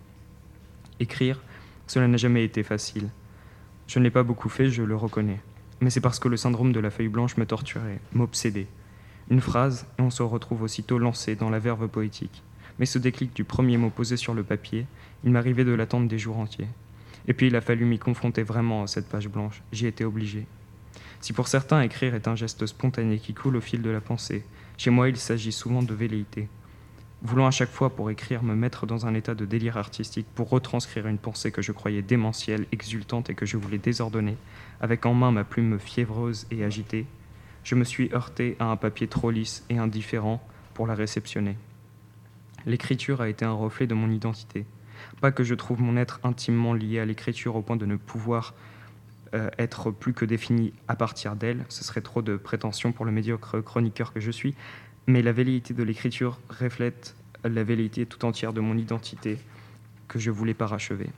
Écrire, 1.01 1.41
cela 1.87 2.09
n'a 2.09 2.17
jamais 2.17 2.45
été 2.45 2.63
facile. 2.63 3.09
Je 3.87 3.99
ne 3.99 4.05
l'ai 4.05 4.11
pas 4.11 4.23
beaucoup 4.23 4.49
fait, 4.49 4.71
je 4.71 4.83
le 4.83 4.97
reconnais. 4.97 5.41
Mais 5.81 5.91
c'est 5.91 6.01
parce 6.01 6.19
que 6.19 6.29
le 6.29 6.37
syndrome 6.37 6.73
de 6.73 6.81
la 6.81 6.91
feuille 6.91 7.09
blanche 7.09 7.37
me 7.37 7.47
torturait, 7.47 8.01
m'obsédait. 8.13 8.67
Une 9.31 9.43
phrase, 9.43 9.87
et 9.99 10.03
on 10.03 10.11
se 10.11 10.23
retrouve 10.23 10.63
aussitôt 10.63 10.99
lancé 10.99 11.37
dans 11.37 11.51
la 11.51 11.59
verve 11.59 11.87
poétique. 11.89 12.43
Mais 12.79 12.87
ce 12.87 12.99
déclic 12.99 13.35
du 13.35 13.45
premier 13.45 13.77
mot 13.77 13.91
posé 13.91 14.17
sur 14.17 14.33
le 14.33 14.43
papier, 14.43 14.87
il 15.23 15.33
m'arrivait 15.33 15.65
de 15.65 15.73
l'attendre 15.73 16.09
des 16.09 16.19
jours 16.19 16.39
entiers. 16.39 16.69
Et 17.27 17.35
puis 17.35 17.49
il 17.49 17.57
a 17.57 17.61
fallu 17.61 17.85
m'y 17.85 17.99
confronter 17.99 18.43
vraiment 18.43 18.85
à 18.85 18.87
cette 18.87 19.09
page 19.09 19.29
blanche. 19.29 19.63
J'y 19.71 19.87
étais 19.87 20.05
obligé. 20.05 20.47
Si 21.21 21.35
pour 21.35 21.49
certains 21.49 21.83
écrire 21.83 22.15
est 22.15 22.27
un 22.27 22.37
geste 22.37 22.65
spontané 22.65 23.19
qui 23.19 23.35
coule 23.35 23.57
au 23.57 23.61
fil 23.61 23.83
de 23.83 23.91
la 23.91 24.01
pensée, 24.01 24.45
chez 24.79 24.91
moi 24.91 25.11
il 25.11 25.17
s'agit 25.19 25.53
souvent 25.53 25.83
de 25.83 25.93
velléité. 25.93 26.49
Voulant 27.21 27.49
à 27.49 27.51
chaque 27.51 27.73
fois 27.73 27.91
pour 27.91 28.11
écrire 28.11 28.43
me 28.45 28.55
mettre 28.55 28.87
dans 28.87 29.05
un 29.05 29.13
état 29.13 29.35
de 29.35 29.45
délire 29.45 29.77
artistique 29.77 30.29
pour 30.35 30.49
retranscrire 30.49 31.07
une 31.09 31.19
pensée 31.19 31.51
que 31.51 31.63
je 31.63 31.73
croyais 31.73 32.01
démentielle, 32.01 32.67
exultante 32.71 33.29
et 33.29 33.35
que 33.35 33.45
je 33.45 33.57
voulais 33.57 33.79
désordonner, 33.79 34.37
avec 34.81 35.05
en 35.05 35.13
main 35.13 35.33
ma 35.33 35.45
plume 35.45 35.79
fiévreuse 35.81 36.47
et 36.53 36.65
agitée, 36.65 37.07
je 37.69 37.75
me 37.75 37.85
suis 37.85 38.09
heurté 38.15 38.57
à 38.61 38.65
un 38.65 38.77
papier 38.77 39.09
trop 39.09 39.31
lisse 39.31 39.63
et 39.69 39.77
indifférent 39.77 40.43
pour 40.73 40.87
la 40.87 40.95
réceptionner. 40.95 41.59
L'écriture 42.65 43.21
a 43.21 43.29
été 43.29 43.45
un 43.45 43.53
reflet 43.53 43.87
de 43.87 43.93
mon 43.93 44.11
identité. 44.11 44.65
Pas 45.21 45.33
que 45.33 45.45
je 45.45 45.55
trouve 45.55 45.83
mon 45.83 45.99
être 45.99 46.19
intimement 46.23 46.73
lié 46.73 46.99
à 46.99 47.05
l'écriture 47.05 47.57
au 47.57 47.61
point 47.61 47.77
de 47.77 47.85
ne 47.85 47.97
pouvoir 47.97 48.55
euh, 49.35 49.51
être 49.59 49.91
plus 49.91 50.15
que 50.15 50.25
défini 50.25 50.73
à 50.89 50.97
partir 50.97 51.37
d'elle, 51.37 51.67
ce 51.69 51.85
serait 51.85 52.01
trop 52.01 52.23
de 52.23 52.39
prétention 52.39 52.93
pour 52.93 53.05
le 53.05 53.13
médiocre 53.13 53.61
chroniqueur 53.61 54.15
que 54.15 54.21
je 54.21 54.31
suis, 54.31 54.55
mais 55.07 55.21
la 55.21 55.33
velléité 55.33 55.75
de 55.75 55.83
l'écriture 55.83 56.39
reflète 56.49 57.17
la 57.45 57.65
velléité 57.65 58.07
tout 58.07 58.25
entière 58.25 58.55
de 58.55 58.63
mon 58.63 58.79
identité 58.79 59.37
que 60.09 60.19
je 60.19 60.31
voulais 60.31 60.55
parachever. 60.55 61.11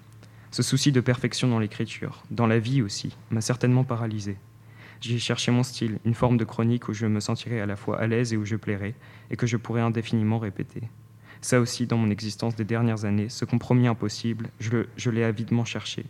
Ce 0.50 0.64
souci 0.64 0.90
de 0.90 1.00
perfection 1.00 1.47
dans 1.47 1.61
l'écriture, 1.61 2.25
dans 2.33 2.49
la 2.49 2.59
vie 2.59 2.83
aussi, 2.83 3.16
m'a 3.30 3.40
certainement 3.40 3.85
paralysé. 3.85 4.37
J'ai 5.00 5.19
cherché 5.19 5.50
mon 5.50 5.62
style, 5.62 5.99
une 6.04 6.12
forme 6.12 6.37
de 6.37 6.45
chronique 6.45 6.88
où 6.88 6.92
je 6.92 7.07
me 7.07 7.21
sentirais 7.21 7.61
à 7.61 7.66
la 7.66 7.76
fois 7.76 7.99
à 7.99 8.07
l'aise 8.07 8.35
et 8.35 8.37
où 8.37 8.45
je 8.45 8.57
plairais, 8.57 8.95
et 9.30 9.37
que 9.37 9.47
je 9.47 9.57
pourrais 9.57 9.80
indéfiniment 9.80 10.38
répéter. 10.38 10.83
Ça 11.40 11.59
aussi, 11.59 11.87
dans 11.87 11.97
mon 11.97 12.11
existence 12.11 12.54
des 12.54 12.64
dernières 12.64 13.07
années, 13.07 13.30
ce 13.30 13.47
compromis 13.47 13.87
impossible, 13.87 14.50
je 14.59 15.11
l'ai 15.11 15.25
avidement 15.25 15.64
cherché. 15.64 16.04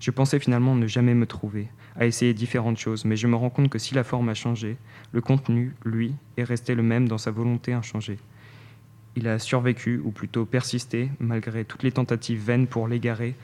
Je 0.00 0.10
pensais 0.10 0.38
finalement 0.38 0.74
ne 0.74 0.86
jamais 0.86 1.14
me 1.14 1.26
trouver, 1.26 1.68
à 1.96 2.04
essayer 2.04 2.34
différentes 2.34 2.78
choses, 2.78 3.06
mais 3.06 3.16
je 3.16 3.26
me 3.26 3.36
rends 3.36 3.48
compte 3.48 3.70
que 3.70 3.78
si 3.78 3.94
la 3.94 4.04
forme 4.04 4.28
a 4.28 4.34
changé, 4.34 4.76
le 5.12 5.22
contenu, 5.22 5.74
lui, 5.84 6.14
est 6.36 6.44
resté 6.44 6.74
le 6.74 6.82
même 6.82 7.08
dans 7.08 7.18
sa 7.18 7.30
volonté 7.30 7.72
inchangée. 7.72 8.18
Il 9.16 9.28
a 9.28 9.38
survécu, 9.38 9.98
ou 10.04 10.10
plutôt 10.10 10.44
persisté, 10.44 11.10
malgré 11.20 11.64
toutes 11.64 11.82
les 11.82 11.92
tentatives 11.92 12.44
vaines 12.44 12.66
pour 12.66 12.86
l'égarer 12.86 13.34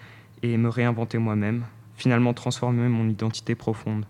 et 0.42 0.58
me 0.58 0.68
réinventer 0.68 1.16
moi-même, 1.16 1.64
finalement 1.96 2.34
transformer 2.34 2.88
mon 2.88 3.08
identité 3.08 3.54
profonde. 3.54 4.04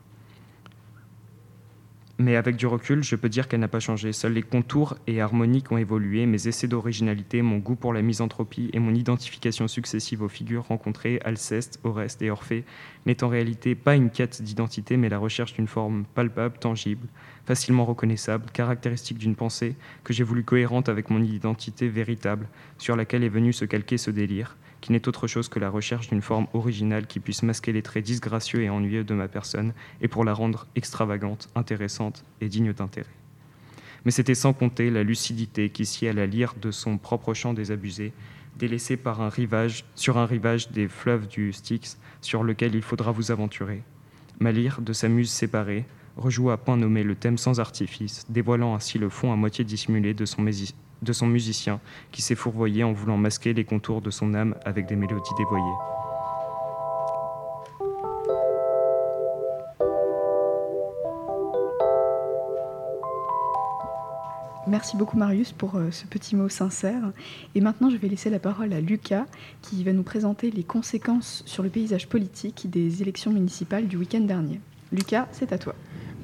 Mais 2.19 2.37
avec 2.37 2.57
du 2.57 2.67
recul, 2.67 3.05
je 3.05 3.15
peux 3.15 3.29
dire 3.29 3.47
qu'elle 3.47 3.61
n'a 3.61 3.69
pas 3.69 3.81
changé. 3.81 4.13
Seuls 4.13 4.33
les 4.33 4.43
contours 4.43 4.97
et 5.07 5.21
harmoniques 5.21 5.71
ont 5.71 5.77
évolué, 5.77 6.25
mes 6.25 6.49
essais 6.49 6.67
d'originalité, 6.67 7.43
mon 7.43 7.59
goût 7.59 7.77
pour 7.77 7.93
la 7.93 8.01
misanthropie 8.01 8.71
et 8.73 8.79
mon 8.79 8.95
identification 8.95 9.69
successive 9.69 10.23
aux 10.23 10.29
figures 10.29 10.67
rencontrées, 10.67 11.21
Alceste, 11.25 11.79
Oreste 11.85 12.23
et 12.23 12.31
Orphée, 12.31 12.65
n'est 13.05 13.23
en 13.23 13.29
réalité 13.29 13.75
pas 13.75 13.97
une 13.97 14.09
quête 14.09 14.41
d'identité, 14.41 14.97
mais 14.97 15.11
la 15.11 15.19
recherche 15.19 15.53
d'une 15.53 15.67
forme 15.67 16.05
palpable, 16.15 16.57
tangible, 16.59 17.07
facilement 17.47 17.85
reconnaissable, 17.85 18.51
caractéristique 18.53 19.19
d'une 19.19 19.37
pensée 19.37 19.77
que 20.05 20.13
j'ai 20.13 20.25
voulu 20.25 20.45
cohérente 20.45 20.89
avec 20.89 21.11
mon 21.11 21.23
identité 21.23 21.89
véritable, 21.89 22.49
sur 22.77 22.97
laquelle 22.97 23.25
est 23.25 23.29
venu 23.29 23.53
se 23.53 23.65
calquer 23.65 23.97
ce 23.97 24.11
délire, 24.11 24.57
qui 24.81 24.93
n'est 24.93 25.09
autre 25.09 25.27
chose 25.27 25.49
que 25.49 25.59
la 25.59 25.71
recherche 25.71 26.09
d'une 26.09 26.23
forme 26.23 26.49
originale 26.53 27.07
qui 27.07 27.21
puisse 27.21 27.43
masquer 27.43 27.73
les 27.73 27.83
traits 27.83 28.05
disgracieux 28.05 28.63
et 28.63 28.71
ennuyeux 28.71 29.05
de 29.05 29.15
ma 29.15 29.29
personne 29.29 29.73
et 30.01 30.09
pour 30.09 30.25
la 30.25 30.35
rendre 30.35 30.67
extravagante, 30.77 31.49
intéressante 31.55 32.25
et 32.41 32.49
digne 32.49 32.73
d'intérêt. 32.73 33.07
Mais 34.05 34.11
c'était 34.11 34.35
sans 34.35 34.53
compter 34.53 34.91
la 34.91 35.03
lucidité 35.03 35.71
qui 35.71 35.87
sied 35.87 36.09
à 36.09 36.13
la 36.13 36.27
lyre 36.27 36.55
de 36.61 36.71
son 36.71 36.99
propre 36.99 37.35
chant 37.35 37.55
désabusé, 37.55 38.13
délaissé 38.57 38.97
par 38.97 39.21
un 39.21 39.29
rivage, 39.29 39.85
sur 39.95 40.19
un 40.19 40.27
rivage 40.27 40.71
des 40.71 40.89
fleuves 40.89 41.27
du 41.27 41.53
Styx 41.53 41.99
sur 42.21 42.43
lequel 42.43 42.75
il 42.75 42.83
faudra 42.83 43.13
vous 43.13 43.31
aventurer. 43.31 43.83
Ma 44.39 44.53
lyre, 44.53 44.81
de 44.81 44.93
sa 44.93 45.09
muse 45.09 45.31
séparée, 45.31 45.85
rejoue 46.17 46.51
à 46.51 46.57
point 46.57 46.77
nommé 46.77 47.03
le 47.03 47.15
thème 47.15 47.39
sans 47.39 47.61
artifice, 47.61 48.25
dévoilant 48.29 48.75
ainsi 48.75 48.99
le 48.99 49.09
fond 49.09 49.33
à 49.33 49.37
moitié 49.37 49.65
dissimulé 49.65 50.15
de 50.15 50.25
son, 50.25 50.45
de 50.45 51.13
son 51.13 51.27
musicien 51.27 51.81
qui 52.13 52.23
s'est 52.23 52.35
fourvoyé 52.35 52.85
en 52.85 52.93
voulant 52.93 53.17
masquer 53.17 53.53
les 53.53 53.65
contours 53.65 54.01
de 54.01 54.11
son 54.11 54.35
âme 54.35 54.55
avec 54.65 54.87
des 54.87 54.97
mélodies 54.97 55.35
dévoyées. 55.37 55.65
Merci 64.69 64.97
beaucoup 64.97 65.17
Marius 65.17 65.53
pour 65.53 65.77
euh, 65.77 65.93
ce 65.93 66.07
petit 66.07 66.35
mot 66.35 66.49
sincère. 66.49 67.13
Et 67.55 67.61
maintenant, 67.61 67.89
je 67.89 67.97
vais 67.97 68.09
laisser 68.09 68.31
la 68.31 68.41
parole 68.41 68.73
à 68.73 68.81
Lucas 68.81 69.27
qui 69.63 69.85
va 69.85 69.93
nous 69.93 70.03
présenter 70.03 70.51
les 70.51 70.65
conséquences 70.65 71.45
sur 71.47 71.63
le 71.63 71.71
paysage 71.71 72.09
politique 72.09 72.69
des 72.69 73.01
élections 73.01 73.33
municipales 73.33 73.87
du 73.87 73.97
week-end 73.97 74.23
dernier. 74.23 74.61
Lucas, 74.93 75.27
c'est 75.33 75.53
à 75.53 75.59
toi. 75.59 75.75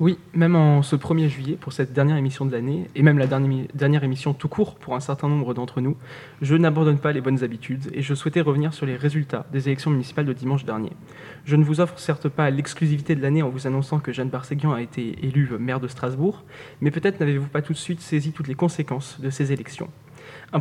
Oui, 0.00 0.18
même 0.34 0.56
en 0.56 0.82
ce 0.82 0.96
1er 0.96 1.28
juillet, 1.28 1.56
pour 1.60 1.72
cette 1.72 1.92
dernière 1.92 2.16
émission 2.16 2.44
de 2.44 2.50
l'année, 2.50 2.88
et 2.94 3.02
même 3.02 3.18
la 3.18 3.26
dernière, 3.26 4.02
émission 4.02 4.32
tout 4.32 4.48
court 4.48 4.74
pour 4.74 4.96
un 4.96 5.00
certain 5.00 5.28
nombre 5.28 5.54
d'entre 5.54 5.80
nous, 5.80 5.96
je 6.40 6.56
n'abandonne 6.56 6.98
pas 6.98 7.12
les 7.12 7.20
bonnes 7.20 7.44
habitudes 7.44 7.90
et 7.92 8.02
je 8.02 8.14
souhaitais 8.14 8.40
revenir 8.40 8.74
sur 8.74 8.86
les 8.86 8.96
résultats 8.96 9.46
des 9.52 9.68
élections 9.68 9.90
municipales 9.90 10.26
de 10.26 10.32
dimanche 10.32 10.64
dernier. 10.64 10.90
Je 11.44 11.56
ne 11.56 11.62
vous 11.62 11.80
offre 11.80 11.98
certes 11.98 12.28
pas 12.28 12.50
l'exclusivité 12.50 13.14
de 13.14 13.22
l'année 13.22 13.42
en 13.42 13.48
vous 13.48 13.66
annonçant 13.66 14.00
que 14.00 14.12
Jeanne 14.12 14.30
Barséguian 14.30 14.72
a 14.72 14.80
été 14.80 15.24
élue 15.24 15.50
maire 15.58 15.78
de 15.78 15.88
Strasbourg, 15.88 16.42
mais 16.80 16.90
peut-être 16.90 17.20
n'avez-vous 17.20 17.48
pas 17.48 17.62
tout 17.62 17.74
de 17.74 17.78
suite 17.78 18.00
saisi 18.00 18.32
toutes 18.32 18.48
les 18.48 18.54
conséquences 18.54 19.20
de 19.20 19.30
ces 19.30 19.52
élections. 19.52 19.88
Un, 20.54 20.60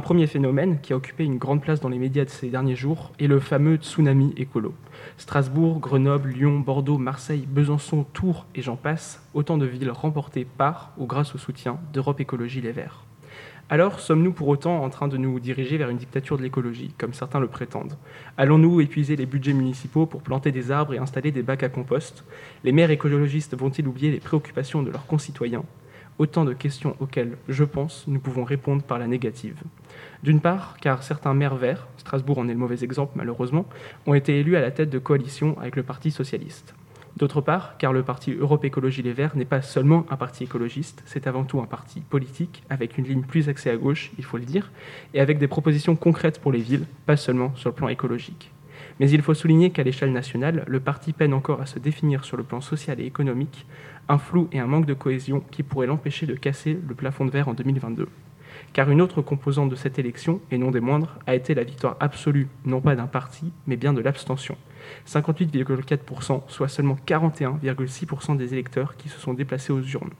premier 0.00 0.26
phénomène 0.26 0.80
qui 0.80 0.92
a 0.92 0.96
occupé 0.96 1.22
une 1.22 1.38
grande 1.38 1.62
place 1.62 1.78
dans 1.78 1.88
les 1.88 2.00
médias 2.00 2.24
de 2.24 2.28
ces 2.28 2.48
derniers 2.48 2.74
jours 2.74 3.12
est 3.20 3.28
le 3.28 3.38
fameux 3.38 3.76
tsunami 3.76 4.34
écolo. 4.36 4.74
Strasbourg, 5.16 5.78
Grenoble, 5.78 6.30
Lyon, 6.30 6.58
Bordeaux, 6.58 6.98
Marseille, 6.98 7.46
Besançon, 7.46 8.04
Tours 8.12 8.46
et 8.56 8.62
j'en 8.62 8.74
passe, 8.74 9.22
autant 9.34 9.56
de 9.56 9.64
villes 9.64 9.92
remportées 9.92 10.44
par 10.44 10.90
ou 10.98 11.06
grâce 11.06 11.36
au 11.36 11.38
soutien 11.38 11.78
d'Europe 11.92 12.18
Écologie 12.18 12.60
Les 12.60 12.72
Verts. 12.72 13.04
Alors, 13.70 14.00
sommes-nous 14.00 14.32
pour 14.32 14.48
autant 14.48 14.82
en 14.82 14.90
train 14.90 15.06
de 15.06 15.16
nous 15.16 15.38
diriger 15.38 15.76
vers 15.76 15.90
une 15.90 15.98
dictature 15.98 16.36
de 16.36 16.42
l'écologie, 16.42 16.92
comme 16.98 17.12
certains 17.12 17.38
le 17.38 17.46
prétendent? 17.46 17.96
Allons-nous 18.38 18.80
épuiser 18.80 19.14
les 19.14 19.26
budgets 19.26 19.52
municipaux 19.52 20.06
pour 20.06 20.22
planter 20.22 20.50
des 20.50 20.72
arbres 20.72 20.94
et 20.94 20.98
installer 20.98 21.30
des 21.30 21.42
bacs 21.42 21.62
à 21.62 21.68
compost? 21.68 22.24
Les 22.64 22.72
maires 22.72 22.90
écologistes 22.90 23.56
vont-ils 23.56 23.86
oublier 23.86 24.10
les 24.10 24.18
préoccupations 24.18 24.82
de 24.82 24.90
leurs 24.90 25.06
concitoyens? 25.06 25.64
Autant 26.18 26.44
de 26.44 26.52
questions 26.52 26.96
auxquelles, 26.98 27.36
je 27.48 27.62
pense, 27.62 28.04
nous 28.08 28.18
pouvons 28.18 28.42
répondre 28.42 28.82
par 28.82 28.98
la 28.98 29.06
négative. 29.06 29.62
D'une 30.24 30.40
part, 30.40 30.76
car 30.80 31.04
certains 31.04 31.32
maires 31.32 31.54
verts, 31.54 31.86
Strasbourg 31.96 32.38
en 32.38 32.48
est 32.48 32.52
le 32.52 32.58
mauvais 32.58 32.82
exemple 32.82 33.12
malheureusement, 33.14 33.66
ont 34.06 34.14
été 34.14 34.40
élus 34.40 34.56
à 34.56 34.60
la 34.60 34.72
tête 34.72 34.90
de 34.90 34.98
coalitions 34.98 35.56
avec 35.60 35.76
le 35.76 35.84
Parti 35.84 36.10
socialiste. 36.10 36.74
D'autre 37.16 37.40
part, 37.40 37.76
car 37.78 37.92
le 37.92 38.02
parti 38.02 38.32
Europe 38.32 38.64
Écologie 38.64 39.02
Les 39.02 39.12
Verts 39.12 39.36
n'est 39.36 39.44
pas 39.44 39.62
seulement 39.62 40.06
un 40.10 40.16
parti 40.16 40.44
écologiste, 40.44 41.02
c'est 41.04 41.26
avant 41.26 41.44
tout 41.44 41.60
un 41.60 41.66
parti 41.66 42.00
politique, 42.00 42.62
avec 42.70 42.98
une 42.98 43.06
ligne 43.06 43.22
plus 43.22 43.48
axée 43.48 43.70
à 43.70 43.76
gauche, 43.76 44.12
il 44.18 44.24
faut 44.24 44.38
le 44.38 44.44
dire, 44.44 44.70
et 45.14 45.20
avec 45.20 45.38
des 45.38 45.48
propositions 45.48 45.96
concrètes 45.96 46.40
pour 46.40 46.52
les 46.52 46.60
villes, 46.60 46.86
pas 47.06 47.16
seulement 47.16 47.52
sur 47.56 47.70
le 47.70 47.74
plan 47.74 47.88
écologique. 47.88 48.52
Mais 49.00 49.10
il 49.10 49.22
faut 49.22 49.34
souligner 49.34 49.70
qu'à 49.70 49.82
l'échelle 49.82 50.12
nationale, 50.12 50.64
le 50.66 50.80
parti 50.80 51.12
peine 51.12 51.34
encore 51.34 51.60
à 51.60 51.66
se 51.66 51.78
définir 51.78 52.24
sur 52.24 52.36
le 52.36 52.42
plan 52.42 52.60
social 52.60 53.00
et 53.00 53.06
économique, 53.06 53.66
un 54.08 54.18
flou 54.18 54.48
et 54.52 54.58
un 54.58 54.66
manque 54.66 54.86
de 54.86 54.94
cohésion 54.94 55.42
qui 55.50 55.62
pourraient 55.62 55.86
l'empêcher 55.86 56.26
de 56.26 56.34
casser 56.34 56.78
le 56.86 56.94
plafond 56.94 57.24
de 57.24 57.30
verre 57.30 57.48
en 57.48 57.54
2022. 57.54 58.08
Car 58.72 58.90
une 58.90 59.00
autre 59.00 59.22
composante 59.22 59.70
de 59.70 59.76
cette 59.76 59.98
élection, 59.98 60.40
et 60.50 60.58
non 60.58 60.70
des 60.70 60.80
moindres, 60.80 61.18
a 61.26 61.34
été 61.34 61.54
la 61.54 61.64
victoire 61.64 61.96
absolue, 62.00 62.48
non 62.64 62.80
pas 62.80 62.96
d'un 62.96 63.06
parti, 63.06 63.52
mais 63.66 63.76
bien 63.76 63.92
de 63.92 64.00
l'abstention. 64.00 64.56
58,4%, 65.06 66.42
soit 66.48 66.68
seulement 66.68 66.96
41,6% 67.06 68.36
des 68.36 68.52
électeurs 68.52 68.96
qui 68.96 69.08
se 69.08 69.18
sont 69.18 69.34
déplacés 69.34 69.72
aux 69.72 69.82
urnes. 69.82 70.10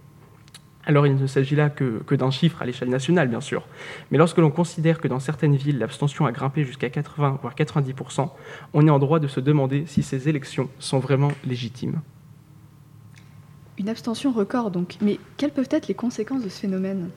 Alors 0.85 1.07
il 1.07 1.17
ne 1.17 1.27
s'agit 1.27 1.55
là 1.55 1.69
que, 1.69 2.15
d'un 2.15 2.31
chiffre 2.31 2.63
à 2.63 2.65
l'échelle 2.65 2.89
nationale, 2.89 3.29
bien 3.29 3.43
sûr. 3.43 3.67
Mais 4.11 4.17
lorsque 4.17 4.39
l'on 4.39 4.51
considère 4.51 5.01
que 5.01 5.09
dans 5.09 5.21
certaines 5.21 5.55
villes, 5.55 5.79
l'abstention 5.79 6.25
a 6.25 6.33
grimpé 6.33 6.65
jusqu'à 6.65 6.89
80 6.89 7.41
voire 7.43 7.55
90%, 7.55 8.31
on 8.73 8.87
est 8.87 8.91
en 8.91 8.99
droit 8.99 9.19
de 9.19 9.29
se 9.29 9.41
demander 9.41 9.85
si 9.87 10.03
ces 10.03 10.31
élections 10.31 10.71
sont 10.79 10.99
vraiment 10.99 11.33
légitimes. 11.45 12.01
Une 13.79 13.89
abstention 13.89 14.33
record 14.33 14.71
donc. 14.71 14.97
Mais 15.01 15.19
quelles 15.37 15.53
peuvent 15.53 15.69
être 15.71 15.87
les 15.87 15.95
conséquences 15.95 16.43
de 16.43 16.49
ce 16.49 16.61
phénomène? 16.61 17.11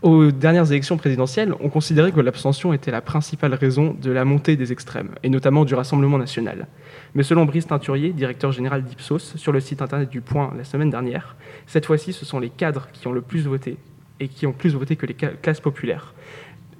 Aux 0.00 0.30
dernières 0.30 0.70
élections 0.70 0.96
présidentielles, 0.96 1.54
on 1.60 1.68
considérait 1.68 2.12
que 2.12 2.20
l'abstention 2.20 2.72
était 2.72 2.92
la 2.92 3.00
principale 3.00 3.52
raison 3.54 3.96
de 4.00 4.10
la 4.10 4.24
montée 4.24 4.56
des 4.56 4.70
extrêmes, 4.72 5.10
et 5.24 5.28
notamment 5.28 5.64
du 5.64 5.74
Rassemblement 5.74 6.18
national. 6.18 6.68
Mais 7.14 7.24
selon 7.24 7.44
Brice 7.44 7.66
Teinturier, 7.66 8.12
directeur 8.12 8.52
général 8.52 8.84
d'Ipsos, 8.84 9.34
sur 9.36 9.50
le 9.52 9.58
site 9.58 9.82
internet 9.82 10.08
du 10.08 10.20
Point 10.20 10.54
la 10.56 10.64
semaine 10.64 10.88
dernière, 10.88 11.36
cette 11.66 11.84
fois-ci, 11.84 12.12
ce 12.12 12.24
sont 12.24 12.38
les 12.38 12.48
cadres 12.48 12.88
qui 12.92 13.08
ont 13.08 13.12
le 13.12 13.22
plus 13.22 13.46
voté, 13.46 13.76
et 14.20 14.28
qui 14.28 14.46
ont 14.46 14.52
plus 14.52 14.74
voté 14.74 14.94
que 14.94 15.04
les 15.04 15.14
classes 15.14 15.60
populaires. 15.60 16.14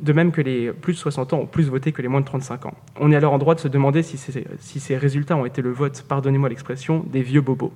De 0.00 0.12
même 0.12 0.30
que 0.30 0.40
les 0.40 0.72
plus 0.72 0.92
de 0.92 0.98
60 0.98 1.32
ans 1.32 1.40
ont 1.40 1.46
plus 1.46 1.68
voté 1.68 1.90
que 1.90 2.00
les 2.00 2.08
moins 2.08 2.20
de 2.20 2.26
35 2.26 2.66
ans. 2.66 2.74
On 3.00 3.10
est 3.10 3.16
alors 3.16 3.32
en 3.32 3.38
droit 3.38 3.56
de 3.56 3.60
se 3.60 3.68
demander 3.68 4.04
si 4.04 4.16
ces, 4.16 4.46
si 4.60 4.78
ces 4.78 4.96
résultats 4.96 5.36
ont 5.36 5.44
été 5.44 5.60
le 5.60 5.72
vote, 5.72 6.04
pardonnez-moi 6.08 6.48
l'expression, 6.48 7.04
des 7.10 7.22
vieux 7.22 7.40
bobos. 7.40 7.72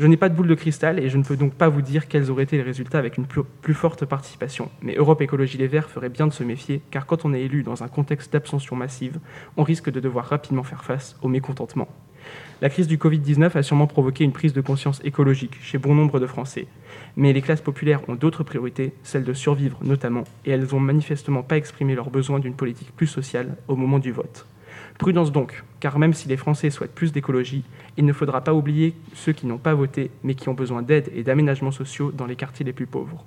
Je 0.00 0.08
n'ai 0.08 0.16
pas 0.16 0.28
de 0.28 0.34
boule 0.34 0.48
de 0.48 0.54
cristal 0.56 0.98
et 0.98 1.08
je 1.08 1.16
ne 1.16 1.22
peux 1.22 1.36
donc 1.36 1.54
pas 1.54 1.68
vous 1.68 1.80
dire 1.80 2.08
quels 2.08 2.28
auraient 2.28 2.42
été 2.42 2.56
les 2.56 2.64
résultats 2.64 2.98
avec 2.98 3.16
une 3.16 3.26
plus, 3.26 3.74
forte 3.74 4.04
participation. 4.04 4.68
Mais 4.82 4.96
Europe 4.96 5.22
Écologie 5.22 5.56
Les 5.56 5.68
Verts 5.68 5.88
ferait 5.88 6.08
bien 6.08 6.26
de 6.26 6.32
se 6.32 6.42
méfier, 6.42 6.82
car 6.90 7.06
quand 7.06 7.24
on 7.24 7.32
est 7.32 7.42
élu 7.42 7.62
dans 7.62 7.84
un 7.84 7.88
contexte 7.88 8.32
d'abstention 8.32 8.74
massive, 8.74 9.20
on 9.56 9.62
risque 9.62 9.90
de 9.90 10.00
devoir 10.00 10.26
rapidement 10.26 10.64
faire 10.64 10.82
face 10.82 11.16
au 11.22 11.28
mécontentement. 11.28 11.86
La 12.60 12.70
crise 12.70 12.88
du 12.88 12.96
Covid-19 12.96 13.56
a 13.56 13.62
sûrement 13.62 13.86
provoqué 13.86 14.24
une 14.24 14.32
prise 14.32 14.52
de 14.52 14.60
conscience 14.60 15.00
écologique 15.04 15.58
chez 15.60 15.78
bon 15.78 15.94
nombre 15.94 16.18
de 16.18 16.26
Français. 16.26 16.66
Mais 17.16 17.32
les 17.32 17.42
classes 17.42 17.60
populaires 17.60 18.00
ont 18.08 18.14
d'autres 18.14 18.42
priorités, 18.42 18.94
celles 19.04 19.24
de 19.24 19.32
survivre 19.32 19.78
notamment, 19.82 20.24
et 20.44 20.50
elles 20.50 20.66
n'ont 20.72 20.80
manifestement 20.80 21.42
pas 21.42 21.56
exprimé 21.56 21.94
leur 21.94 22.10
besoin 22.10 22.40
d'une 22.40 22.54
politique 22.54 22.96
plus 22.96 23.06
sociale 23.06 23.56
au 23.68 23.76
moment 23.76 24.00
du 24.00 24.10
vote. 24.10 24.46
Prudence 24.98 25.32
donc, 25.32 25.64
car 25.80 25.98
même 25.98 26.14
si 26.14 26.28
les 26.28 26.36
Français 26.36 26.70
souhaitent 26.70 26.94
plus 26.94 27.12
d'écologie, 27.12 27.64
il 27.96 28.04
ne 28.06 28.12
faudra 28.12 28.42
pas 28.42 28.54
oublier 28.54 28.94
ceux 29.14 29.32
qui 29.32 29.46
n'ont 29.46 29.58
pas 29.58 29.74
voté, 29.74 30.10
mais 30.22 30.34
qui 30.34 30.48
ont 30.48 30.54
besoin 30.54 30.82
d'aide 30.82 31.10
et 31.14 31.22
d'aménagements 31.22 31.72
sociaux 31.72 32.12
dans 32.12 32.26
les 32.26 32.36
quartiers 32.36 32.64
les 32.64 32.72
plus 32.72 32.86
pauvres. 32.86 33.24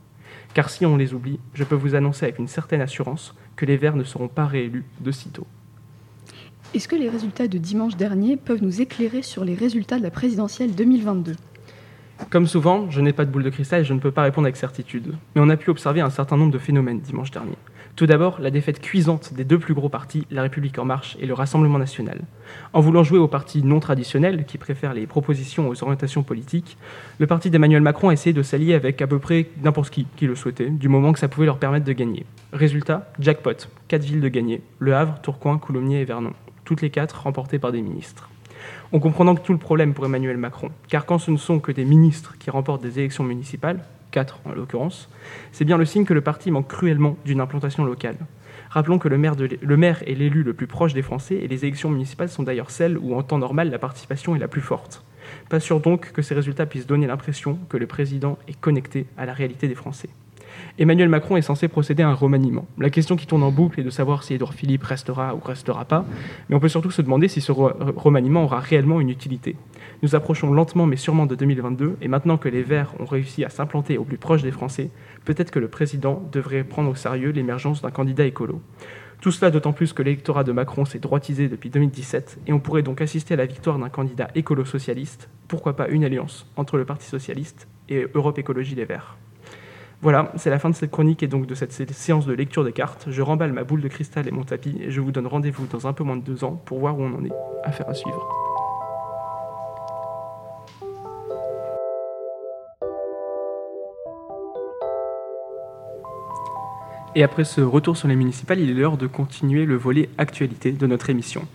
Car 0.53 0.69
si 0.69 0.85
on 0.85 0.97
les 0.97 1.13
oublie, 1.13 1.39
je 1.53 1.63
peux 1.63 1.75
vous 1.75 1.95
annoncer 1.95 2.25
avec 2.25 2.39
une 2.39 2.47
certaine 2.47 2.81
assurance 2.81 3.35
que 3.55 3.65
les 3.65 3.77
Verts 3.77 3.95
ne 3.95 4.03
seront 4.03 4.27
pas 4.27 4.45
réélus 4.45 4.85
de 5.01 5.11
sitôt. 5.11 5.45
Est-ce 6.73 6.87
que 6.87 6.95
les 6.95 7.09
résultats 7.09 7.47
de 7.47 7.57
dimanche 7.57 7.95
dernier 7.95 8.37
peuvent 8.37 8.63
nous 8.63 8.81
éclairer 8.81 9.21
sur 9.21 9.45
les 9.45 9.55
résultats 9.55 9.97
de 9.97 10.03
la 10.03 10.11
présidentielle 10.11 10.73
2022 10.73 11.35
comme 12.31 12.47
souvent, 12.47 12.89
je 12.89 12.99
n'ai 12.99 13.13
pas 13.13 13.25
de 13.25 13.31
boule 13.31 13.43
de 13.43 13.49
cristal 13.51 13.81
et 13.81 13.83
je 13.83 13.93
ne 13.93 13.99
peux 13.99 14.09
pas 14.09 14.23
répondre 14.23 14.45
avec 14.45 14.57
certitude, 14.57 15.13
mais 15.35 15.41
on 15.41 15.49
a 15.49 15.55
pu 15.55 15.69
observer 15.69 16.01
un 16.01 16.09
certain 16.09 16.35
nombre 16.35 16.51
de 16.51 16.57
phénomènes 16.57 16.99
dimanche 16.99 17.29
dernier. 17.29 17.55
Tout 17.97 18.05
d'abord, 18.05 18.39
la 18.39 18.51
défaite 18.51 18.79
cuisante 18.79 19.33
des 19.33 19.43
deux 19.43 19.57
plus 19.57 19.73
gros 19.73 19.89
partis, 19.89 20.27
La 20.29 20.43
République 20.43 20.77
en 20.77 20.85
marche 20.85 21.17
et 21.19 21.25
le 21.25 21.33
Rassemblement 21.33 21.79
national. 21.79 22.21
En 22.71 22.79
voulant 22.79 23.03
jouer 23.03 23.17
aux 23.17 23.27
partis 23.27 23.63
non 23.63 23.79
traditionnels, 23.79 24.45
qui 24.45 24.59
préfèrent 24.59 24.93
les 24.93 25.07
propositions 25.07 25.67
aux 25.67 25.83
orientations 25.83 26.21
politiques, 26.21 26.77
le 27.17 27.25
parti 27.25 27.49
d'Emmanuel 27.49 27.81
Macron 27.81 28.09
a 28.09 28.13
essayé 28.13 28.33
de 28.33 28.43
s'allier 28.43 28.75
avec 28.75 29.01
à 29.01 29.07
peu 29.07 29.17
près 29.17 29.47
n'importe 29.63 29.89
qui 29.89 30.05
qui 30.15 30.27
le 30.27 30.35
souhaitait, 30.35 30.69
du 30.69 30.89
moment 30.89 31.11
que 31.11 31.17
ça 31.17 31.27
pouvait 31.27 31.47
leur 31.47 31.57
permettre 31.57 31.85
de 31.85 31.93
gagner. 31.93 32.27
Résultat, 32.53 33.11
jackpot, 33.19 33.67
quatre 33.87 34.03
villes 34.03 34.21
de 34.21 34.29
gagner, 34.29 34.61
Le 34.77 34.93
Havre, 34.93 35.19
Tourcoing, 35.23 35.57
Coulommiers 35.57 36.01
et 36.01 36.05
Vernon, 36.05 36.33
toutes 36.65 36.83
les 36.83 36.91
quatre 36.91 37.23
remportées 37.23 37.57
par 37.57 37.71
des 37.71 37.81
ministres. 37.81 38.29
On 38.91 38.99
comprend 38.99 39.25
donc 39.25 39.41
tout 39.41 39.53
le 39.53 39.57
problème 39.57 39.95
pour 39.95 40.05
Emmanuel 40.05 40.37
Macron, 40.37 40.69
car 40.87 41.07
quand 41.07 41.17
ce 41.17 41.31
ne 41.31 41.37
sont 41.37 41.57
que 41.57 41.71
des 41.71 41.83
ministres 41.83 42.35
qui 42.37 42.51
remportent 42.51 42.83
des 42.83 42.99
élections 42.99 43.23
municipales, 43.23 43.79
4 44.11 44.41
en 44.45 44.51
l'occurrence, 44.53 45.09
c'est 45.51 45.65
bien 45.65 45.77
le 45.77 45.85
signe 45.85 46.05
que 46.05 46.13
le 46.13 46.21
parti 46.21 46.51
manque 46.51 46.67
cruellement 46.67 47.17
d'une 47.25 47.41
implantation 47.41 47.83
locale. 47.83 48.17
Rappelons 48.69 48.99
que 48.99 49.07
le 49.07 49.17
maire, 49.17 49.35
le 49.35 49.77
maire 49.77 50.03
est 50.05 50.13
l'élu 50.13 50.43
le 50.43 50.53
plus 50.53 50.67
proche 50.67 50.93
des 50.93 51.01
Français 51.01 51.35
et 51.35 51.47
les 51.47 51.65
élections 51.65 51.89
municipales 51.89 52.29
sont 52.29 52.43
d'ailleurs 52.43 52.69
celles 52.69 52.97
où 52.97 53.15
en 53.15 53.23
temps 53.23 53.37
normal 53.37 53.69
la 53.69 53.79
participation 53.79 54.35
est 54.35 54.39
la 54.39 54.47
plus 54.47 54.61
forte. 54.61 55.03
Pas 55.49 55.59
sûr 55.59 55.79
donc 55.79 56.11
que 56.11 56.21
ces 56.21 56.35
résultats 56.35 56.65
puissent 56.65 56.87
donner 56.87 57.07
l'impression 57.07 57.59
que 57.69 57.77
le 57.77 57.87
président 57.87 58.37
est 58.47 58.59
connecté 58.59 59.05
à 59.17 59.25
la 59.25 59.33
réalité 59.33 59.67
des 59.67 59.75
Français. 59.75 60.09
Emmanuel 60.79 61.09
Macron 61.09 61.37
est 61.37 61.41
censé 61.41 61.67
procéder 61.67 62.03
à 62.03 62.09
un 62.09 62.13
remaniement. 62.13 62.65
La 62.77 62.89
question 62.89 63.15
qui 63.15 63.25
tourne 63.25 63.43
en 63.43 63.51
boucle 63.51 63.79
est 63.79 63.83
de 63.83 63.89
savoir 63.89 64.23
si 64.23 64.33
Édouard 64.33 64.53
Philippe 64.53 64.83
restera 64.83 65.35
ou 65.35 65.39
restera 65.39 65.85
pas, 65.85 66.05
mais 66.49 66.55
on 66.55 66.59
peut 66.59 66.69
surtout 66.69 66.91
se 66.91 67.01
demander 67.01 67.27
si 67.27 67.41
ce 67.41 67.51
remaniement 67.51 68.43
aura 68.43 68.59
réellement 68.59 69.01
une 69.01 69.09
utilité. 69.09 69.55
Nous 70.03 70.15
approchons 70.15 70.53
lentement 70.53 70.85
mais 70.85 70.95
sûrement 70.95 71.25
de 71.25 71.35
2022, 71.35 71.97
et 72.01 72.07
maintenant 72.07 72.37
que 72.37 72.49
les 72.49 72.63
Verts 72.63 72.93
ont 72.99 73.05
réussi 73.05 73.43
à 73.43 73.49
s'implanter 73.49 73.97
au 73.97 74.03
plus 74.03 74.17
proche 74.17 74.43
des 74.43 74.51
Français, 74.51 74.91
peut-être 75.25 75.51
que 75.51 75.59
le 75.59 75.67
président 75.67 76.23
devrait 76.31 76.63
prendre 76.63 76.91
au 76.91 76.95
sérieux 76.95 77.31
l'émergence 77.31 77.81
d'un 77.81 77.91
candidat 77.91 78.25
écolo. 78.25 78.61
Tout 79.21 79.31
cela 79.31 79.49
d'autant 79.49 79.73
plus 79.73 79.93
que 79.93 80.03
l'électorat 80.03 80.43
de 80.43 80.51
Macron 80.51 80.85
s'est 80.85 80.99
droitisé 80.99 81.49
depuis 81.49 81.71
2017 81.71 82.39
et 82.45 82.53
on 82.53 82.59
pourrait 82.59 82.83
donc 82.83 83.01
assister 83.01 83.33
à 83.33 83.37
la 83.37 83.47
victoire 83.47 83.79
d'un 83.79 83.89
candidat 83.89 84.29
écolo-socialiste, 84.35 85.29
pourquoi 85.47 85.75
pas 85.75 85.87
une 85.87 86.03
alliance 86.03 86.45
entre 86.55 86.77
le 86.77 86.85
Parti 86.85 87.07
socialiste 87.07 87.67
et 87.89 88.05
Europe 88.13 88.37
Écologie 88.37 88.75
Les 88.75 88.85
Verts. 88.85 89.17
Voilà, 90.01 90.31
c'est 90.35 90.51
la 90.51 90.59
fin 90.59 90.69
de 90.69 90.75
cette 90.75 90.91
chronique 90.91 91.23
et 91.23 91.27
donc 91.27 91.47
de 91.47 91.55
cette 91.55 91.91
séance 91.91 92.27
de 92.27 92.33
lecture 92.33 92.63
des 92.63 92.71
cartes. 92.71 93.07
Je 93.09 93.21
remballe 93.23 93.51
ma 93.51 93.63
boule 93.63 93.81
de 93.81 93.87
cristal 93.87 94.27
et 94.27 94.31
mon 94.31 94.43
tapis 94.43 94.77
et 94.79 94.91
je 94.91 95.01
vous 95.01 95.11
donne 95.11 95.25
rendez-vous 95.25 95.65
dans 95.65 95.87
un 95.87 95.93
peu 95.93 96.03
moins 96.03 96.17
de 96.17 96.21
deux 96.21 96.43
ans 96.43 96.61
pour 96.65 96.79
voir 96.79 96.97
où 96.99 97.01
on 97.01 97.13
en 97.15 97.25
est. 97.25 97.31
Affaire 97.63 97.89
à 97.89 97.95
suivre. 97.95 98.27
Et 107.15 107.23
après 107.23 107.45
ce 107.45 107.61
retour 107.61 107.97
sur 107.97 108.07
les 108.07 108.15
municipales, 108.15 108.59
il 108.59 108.69
est 108.69 108.75
l'heure 108.75 108.97
de 108.97 109.07
continuer 109.07 109.65
le 109.65 109.75
volet 109.75 110.07
actualité 110.19 110.71
de 110.71 110.85
notre 110.85 111.09
émission. 111.09 111.47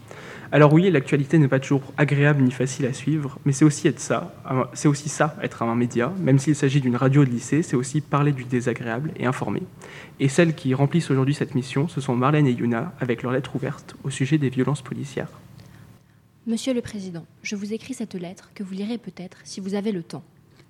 Alors 0.55 0.75
oui, 0.75 0.91
l'actualité 0.91 1.39
n'est 1.39 1.49
pas 1.49 1.61
toujours 1.61 1.95
agréable 1.97 2.43
ni 2.43 2.51
facile 2.51 2.85
à 2.85 2.93
suivre, 2.93 3.39
mais 3.47 3.53
c'est 3.53 3.65
aussi 3.65 3.89
être 3.89 3.99
ça, 3.99 4.35
c'est 4.75 4.87
aussi 4.87 5.09
ça, 5.09 5.35
être 5.43 5.63
un 5.63 5.75
média, 5.75 6.13
même 6.21 6.39
s'il 6.39 6.55
s'agit 6.55 6.83
d'une 6.83 6.97
radio 6.97 7.25
de 7.25 7.31
lycée, 7.31 7.63
c'est 7.63 7.75
aussi 7.75 8.03
parler 8.03 8.33
du 8.33 8.45
désagréable 8.45 9.13
et 9.17 9.25
informer. 9.25 9.63
Et 10.21 10.29
celles 10.29 10.55
qui 10.55 10.75
remplissent 10.75 11.11
aujourd'hui 11.11 11.33
cette 11.33 11.55
mission, 11.55 11.89
ce 11.89 12.03
sont 12.03 12.15
Marlène 12.15 12.47
et 12.47 12.53
Yuna, 12.53 12.93
avec 13.01 13.23
leur 13.23 13.33
lettre 13.33 13.57
ouverte 13.57 13.97
au 14.05 14.11
sujet 14.11 14.37
des 14.37 14.51
violences 14.51 14.83
policières. 14.83 15.31
Monsieur 16.47 16.75
le 16.75 16.83
Président, 16.83 17.25
je 17.43 17.57
vous 17.57 17.73
écris 17.73 17.95
cette 17.95 18.15
lettre 18.15 18.51
que 18.55 18.63
vous 18.63 18.75
lirez 18.75 18.99
peut-être 18.99 19.39
si 19.45 19.61
vous 19.61 19.75
avez 19.75 19.91
le 19.91 20.03
temps. 20.03 20.23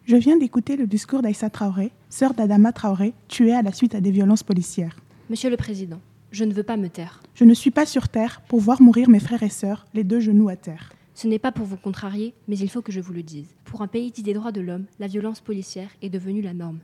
Je 0.04 0.14
viens 0.14 0.36
d'écouter 0.36 0.76
le 0.76 0.86
discours 0.86 1.22
d'Aïssa 1.22 1.50
Traoré, 1.50 1.90
sœur 2.08 2.34
d'Adama 2.34 2.70
Traoré, 2.70 3.14
tuée 3.26 3.54
à 3.54 3.62
la 3.62 3.72
suite 3.72 3.96
à 3.96 4.00
des 4.00 4.12
violences 4.12 4.44
policières. 4.44 4.94
Monsieur 5.28 5.50
le 5.50 5.56
Président, 5.56 6.00
je 6.32 6.44
ne 6.44 6.52
veux 6.52 6.62
pas 6.62 6.76
me 6.76 6.88
taire. 6.88 7.22
Je 7.34 7.44
ne 7.44 7.54
suis 7.54 7.70
pas 7.70 7.86
sur 7.86 8.08
terre 8.08 8.40
pour 8.48 8.58
voir 8.58 8.82
mourir 8.82 9.08
mes 9.08 9.20
frères 9.20 9.42
et 9.42 9.50
sœurs, 9.50 9.86
les 9.94 10.02
deux 10.02 10.18
genoux 10.18 10.48
à 10.48 10.56
terre. 10.56 10.92
Ce 11.14 11.28
n'est 11.28 11.38
pas 11.38 11.52
pour 11.52 11.66
vous 11.66 11.76
contrarier, 11.76 12.34
mais 12.48 12.58
il 12.58 12.70
faut 12.70 12.82
que 12.82 12.90
je 12.90 13.00
vous 13.00 13.12
le 13.12 13.22
dise. 13.22 13.54
Pour 13.64 13.82
un 13.82 13.86
pays 13.86 14.10
dit 14.10 14.22
des 14.22 14.32
droits 14.32 14.50
de 14.50 14.62
l'homme, 14.62 14.86
la 14.98 15.06
violence 15.06 15.40
policière 15.40 15.90
est 16.00 16.08
devenue 16.08 16.40
la 16.40 16.54
norme. 16.54 16.80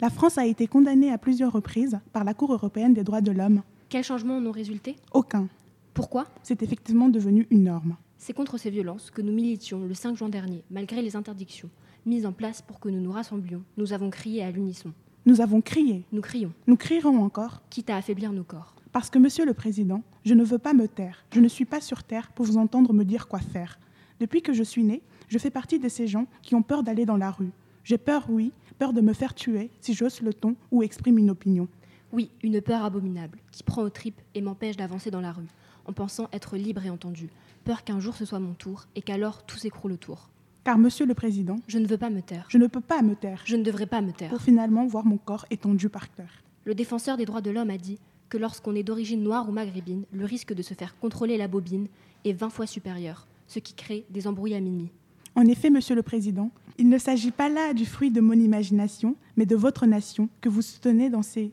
La 0.00 0.08
France 0.08 0.38
a 0.38 0.46
été 0.46 0.66
condamnée 0.68 1.10
à 1.10 1.18
plusieurs 1.18 1.52
reprises 1.52 1.98
par 2.12 2.24
la 2.24 2.32
Cour 2.32 2.52
européenne 2.52 2.94
des 2.94 3.04
droits 3.04 3.20
de 3.20 3.32
l'homme. 3.32 3.62
Quels 3.88 4.04
changements 4.04 4.38
en 4.38 4.46
ont 4.46 4.52
résulté? 4.52 4.96
Aucun. 5.12 5.48
Pourquoi? 5.94 6.26
C'est 6.42 6.62
effectivement 6.62 7.08
devenu 7.08 7.46
une 7.50 7.64
norme. 7.64 7.96
C'est 8.18 8.32
contre 8.32 8.56
ces 8.56 8.70
violences 8.70 9.10
que 9.10 9.20
nous 9.20 9.32
militions 9.32 9.84
le 9.84 9.94
5 9.94 10.16
juin 10.16 10.28
dernier, 10.28 10.62
malgré 10.70 11.02
les 11.02 11.16
interdictions 11.16 11.70
mises 12.06 12.26
en 12.26 12.32
place 12.32 12.62
pour 12.62 12.80
que 12.80 12.88
nous 12.88 13.00
nous 13.00 13.12
rassemblions. 13.12 13.62
Nous 13.76 13.92
avons 13.92 14.10
crié 14.10 14.42
à 14.42 14.50
l'unisson. 14.50 14.92
Nous 15.24 15.40
avons 15.40 15.60
crié. 15.60 16.04
Nous 16.10 16.20
crions. 16.20 16.52
Nous 16.66 16.76
crierons 16.76 17.22
encore. 17.22 17.62
Quitte 17.70 17.90
à 17.90 17.96
affaiblir 17.96 18.32
nos 18.32 18.42
corps. 18.42 18.74
Parce 18.92 19.08
que, 19.08 19.18
Monsieur 19.18 19.46
le 19.46 19.54
Président, 19.54 20.02
je 20.24 20.34
ne 20.34 20.44
veux 20.44 20.58
pas 20.58 20.74
me 20.74 20.86
taire. 20.86 21.24
Je 21.32 21.40
ne 21.40 21.48
suis 21.48 21.64
pas 21.64 21.80
sur 21.80 22.04
terre 22.04 22.30
pour 22.32 22.44
vous 22.44 22.58
entendre 22.58 22.92
me 22.92 23.04
dire 23.04 23.26
quoi 23.26 23.38
faire. 23.40 23.78
Depuis 24.20 24.42
que 24.42 24.52
je 24.52 24.62
suis 24.62 24.84
née, 24.84 25.02
je 25.28 25.38
fais 25.38 25.50
partie 25.50 25.78
de 25.78 25.88
ces 25.88 26.06
gens 26.06 26.26
qui 26.42 26.54
ont 26.54 26.62
peur 26.62 26.82
d'aller 26.82 27.06
dans 27.06 27.16
la 27.16 27.30
rue. 27.30 27.50
J'ai 27.84 27.98
peur, 27.98 28.26
oui, 28.28 28.52
peur 28.78 28.92
de 28.92 29.00
me 29.00 29.12
faire 29.14 29.34
tuer 29.34 29.70
si 29.80 29.94
j'ose 29.94 30.20
le 30.20 30.34
ton 30.34 30.54
ou 30.70 30.82
exprime 30.82 31.18
une 31.18 31.30
opinion. 31.30 31.68
Oui, 32.12 32.30
une 32.42 32.60
peur 32.60 32.84
abominable, 32.84 33.38
qui 33.50 33.62
prend 33.62 33.82
aux 33.82 33.88
tripes 33.90 34.20
et 34.34 34.42
m'empêche 34.42 34.76
d'avancer 34.76 35.10
dans 35.10 35.22
la 35.22 35.32
rue, 35.32 35.46
en 35.86 35.94
pensant 35.94 36.28
être 36.32 36.58
libre 36.58 36.84
et 36.84 36.90
entendu. 36.90 37.30
Peur 37.64 37.84
qu'un 37.84 37.98
jour 37.98 38.14
ce 38.14 38.26
soit 38.26 38.38
mon 38.40 38.52
tour 38.52 38.84
et 38.94 39.00
qu'alors 39.00 39.46
tout 39.46 39.56
s'écroule 39.56 39.92
autour. 39.92 40.28
Car, 40.64 40.76
Monsieur 40.78 41.06
le 41.06 41.14
Président, 41.14 41.56
Je 41.66 41.78
ne 41.78 41.86
veux 41.86 41.96
pas 41.98 42.10
me 42.10 42.20
taire. 42.20 42.44
je 42.48 42.58
ne 42.58 42.66
peux 42.66 42.80
pas 42.82 43.00
me 43.02 43.16
taire 43.16 43.40
Je 43.46 43.56
ne 43.56 43.62
devrais 43.64 43.86
pas 43.86 44.02
me 44.02 44.12
taire. 44.12 44.28
pour 44.30 44.42
finalement 44.42 44.86
voir 44.86 45.04
mon 45.06 45.16
corps 45.16 45.46
étendu 45.50 45.88
par 45.88 46.08
terre. 46.10 46.42
Le 46.64 46.74
défenseur 46.74 47.16
des 47.16 47.24
droits 47.24 47.40
de 47.40 47.50
l'homme 47.50 47.70
a 47.70 47.78
dit 47.78 47.98
que 48.32 48.38
lorsqu'on 48.38 48.74
est 48.74 48.82
d'origine 48.82 49.22
noire 49.22 49.46
ou 49.46 49.52
maghrébine, 49.52 50.04
le 50.10 50.24
risque 50.24 50.54
de 50.54 50.62
se 50.62 50.72
faire 50.72 50.96
contrôler 50.98 51.36
la 51.36 51.48
bobine 51.48 51.88
est 52.24 52.32
20 52.32 52.48
fois 52.48 52.66
supérieur, 52.66 53.26
ce 53.46 53.58
qui 53.58 53.74
crée 53.74 54.06
des 54.08 54.26
embrouilles 54.26 54.54
à 54.54 54.60
minuit. 54.60 54.88
En 55.34 55.44
effet, 55.44 55.68
Monsieur 55.68 55.94
le 55.94 56.02
Président, 56.02 56.50
il 56.78 56.88
ne 56.88 56.96
s'agit 56.96 57.30
pas 57.30 57.50
là 57.50 57.74
du 57.74 57.84
fruit 57.84 58.10
de 58.10 58.22
mon 58.22 58.32
imagination, 58.32 59.16
mais 59.36 59.44
de 59.44 59.54
votre 59.54 59.84
nation 59.84 60.30
que 60.40 60.48
vous 60.48 60.62
soutenez 60.62 61.10
dans 61.10 61.20
ses 61.20 61.50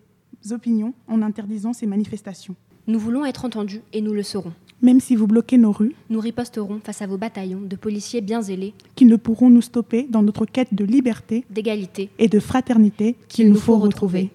opinions 0.51 0.93
en 1.09 1.21
interdisant 1.21 1.73
ces 1.73 1.85
manifestations. 1.85 2.55
Nous 2.87 2.97
voulons 2.97 3.25
être 3.25 3.43
entendus 3.43 3.81
et 3.91 3.99
nous 3.99 4.13
le 4.13 4.23
serons. 4.23 4.53
Même 4.81 5.01
si 5.01 5.17
vous 5.17 5.27
bloquez 5.27 5.57
nos 5.57 5.73
rues, 5.73 5.95
Nous 6.09 6.21
riposterons 6.21 6.79
face 6.81 7.01
à 7.01 7.07
vos 7.07 7.17
bataillons 7.17 7.59
de 7.59 7.75
policiers 7.75 8.21
bien 8.21 8.41
zélés, 8.41 8.73
qui 8.95 9.03
ne 9.03 9.17
pourront 9.17 9.49
nous 9.49 9.61
stopper 9.61 10.07
dans 10.09 10.23
notre 10.23 10.45
quête 10.45 10.73
de 10.73 10.85
liberté 10.85 11.43
d'égalité, 11.49 12.09
et 12.19 12.29
de 12.29 12.39
fraternité 12.39 13.17
qu'il 13.27 13.49
nous 13.49 13.59
faut 13.59 13.77
retrouver. 13.77 14.31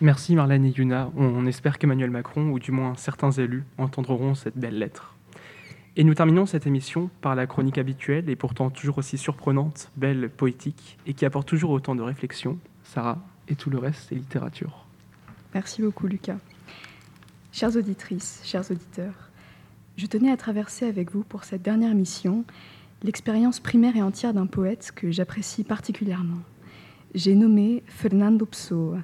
Merci 0.00 0.34
Marlène 0.34 0.64
et 0.64 0.70
Yuna. 0.70 1.10
On, 1.16 1.46
espère 1.46 1.78
qu'Emmanuel 1.78 2.10
Macron, 2.10 2.50
ou 2.50 2.58
du 2.58 2.72
moins 2.72 2.94
certains 2.96 3.30
élus, 3.30 3.64
entendront 3.78 4.34
cette 4.34 4.58
belle 4.58 4.78
lettre. 4.78 5.14
Et 5.96 6.02
nous 6.02 6.14
terminons 6.14 6.46
cette 6.46 6.66
émission 6.66 7.08
par 7.20 7.36
la 7.36 7.46
chronique 7.46 7.78
habituelle 7.78 8.28
et 8.28 8.34
pourtant 8.34 8.70
toujours 8.70 8.98
aussi 8.98 9.16
surprenante, 9.16 9.92
belle, 9.96 10.28
poétique 10.28 10.98
et 11.06 11.14
qui 11.14 11.24
apporte 11.24 11.46
toujours 11.46 11.70
autant 11.70 11.94
de 11.94 12.02
réflexion. 12.02 12.58
Sarah, 12.82 13.24
et 13.46 13.54
tout 13.54 13.70
le 13.70 13.78
reste, 13.78 14.06
c'est 14.08 14.16
littérature. 14.16 14.84
Merci 15.54 15.82
beaucoup, 15.82 16.08
Lucas. 16.08 16.38
Chères 17.52 17.76
auditrices, 17.76 18.40
chers 18.44 18.68
auditeurs, 18.68 19.30
je 19.96 20.06
tenais 20.06 20.32
à 20.32 20.36
traverser 20.36 20.86
avec 20.86 21.12
vous 21.12 21.22
pour 21.22 21.44
cette 21.44 21.62
dernière 21.62 21.92
émission 21.92 22.44
l'expérience 23.04 23.60
primaire 23.60 23.96
et 23.96 24.02
entière 24.02 24.34
d'un 24.34 24.46
poète 24.46 24.90
que 24.92 25.12
j'apprécie 25.12 25.62
particulièrement. 25.62 26.40
J'ai 27.14 27.36
nommé 27.36 27.84
Fernando 27.86 28.44
Pessoa, 28.44 28.98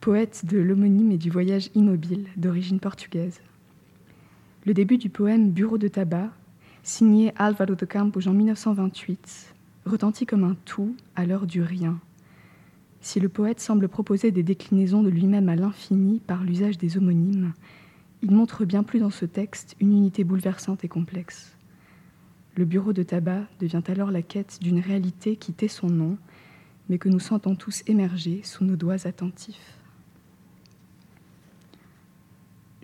poète 0.00 0.44
de 0.44 0.58
l'homonyme 0.58 1.12
et 1.12 1.18
du 1.18 1.30
voyage 1.30 1.70
immobile 1.74 2.26
d'origine 2.36 2.80
portugaise. 2.80 3.40
Le 4.64 4.74
début 4.74 4.98
du 4.98 5.10
poème 5.10 5.50
Bureau 5.50 5.78
de 5.78 5.88
tabac, 5.88 6.30
signé 6.82 7.32
Álvaro 7.36 7.74
de 7.74 7.84
Campos 7.84 8.28
en 8.28 8.32
1928, 8.32 9.54
retentit 9.84 10.26
comme 10.26 10.44
un 10.44 10.56
tout 10.64 10.94
à 11.14 11.26
l'heure 11.26 11.46
du 11.46 11.62
rien. 11.62 11.98
Si 13.00 13.20
le 13.20 13.28
poète 13.28 13.60
semble 13.60 13.88
proposer 13.88 14.32
des 14.32 14.42
déclinaisons 14.42 15.02
de 15.02 15.08
lui-même 15.08 15.48
à 15.48 15.56
l'infini 15.56 16.20
par 16.20 16.42
l'usage 16.42 16.78
des 16.78 16.96
homonymes, 16.96 17.52
il 18.22 18.32
montre 18.32 18.64
bien 18.64 18.82
plus 18.82 19.00
dans 19.00 19.10
ce 19.10 19.24
texte 19.24 19.76
une 19.80 19.92
unité 19.92 20.24
bouleversante 20.24 20.84
et 20.84 20.88
complexe. 20.88 21.56
Le 22.56 22.64
bureau 22.64 22.92
de 22.92 23.02
tabac 23.02 23.42
devient 23.60 23.82
alors 23.86 24.10
la 24.10 24.22
quête 24.22 24.58
d'une 24.60 24.80
réalité 24.80 25.36
qui 25.36 25.52
tait 25.52 25.68
son 25.68 25.88
nom, 25.88 26.16
mais 26.88 26.98
que 26.98 27.08
nous 27.08 27.20
sentons 27.20 27.54
tous 27.54 27.82
émerger 27.86 28.40
sous 28.42 28.64
nos 28.64 28.76
doigts 28.76 29.06
attentifs. 29.06 29.78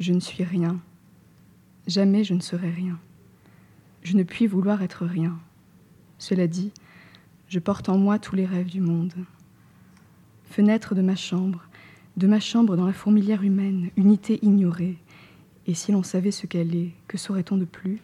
Je 0.03 0.13
ne 0.13 0.19
suis 0.19 0.43
rien. 0.43 0.81
Jamais 1.87 2.25
je 2.25 2.35
ne 2.35 2.41
serai 2.41 2.71
rien. 2.71 2.99
Je 4.03 4.17
ne 4.17 4.25
puis 4.25 4.49
vouloir 4.49 4.83
être 4.83 5.07
rien. 5.07 5.39
Cela 6.19 6.49
dit, 6.49 6.73
je 7.47 7.61
porte 7.61 7.89
en 7.89 7.99
moi 7.99 8.19
tous 8.19 8.35
les 8.35 8.45
rêves 8.45 8.69
du 8.69 8.81
monde. 8.81 9.15
Fenêtre 10.47 10.97
de 10.97 11.03
ma 11.03 11.15
chambre, 11.15 11.69
de 12.17 12.27
ma 12.27 12.41
chambre 12.41 12.75
dans 12.75 12.85
la 12.85 12.93
fourmilière 12.93 13.45
humaine, 13.45 13.91
unité 13.97 14.41
ignorée, 14.43 14.99
et 15.69 15.75
si 15.75 15.93
l'on 15.93 16.03
savait 16.03 16.33
ce 16.33 16.49
qu'elle 16.49 16.75
est, 16.75 16.91
que 17.07 17.17
saurait-on 17.17 17.57
de 17.57 17.65
plus? 17.65 18.01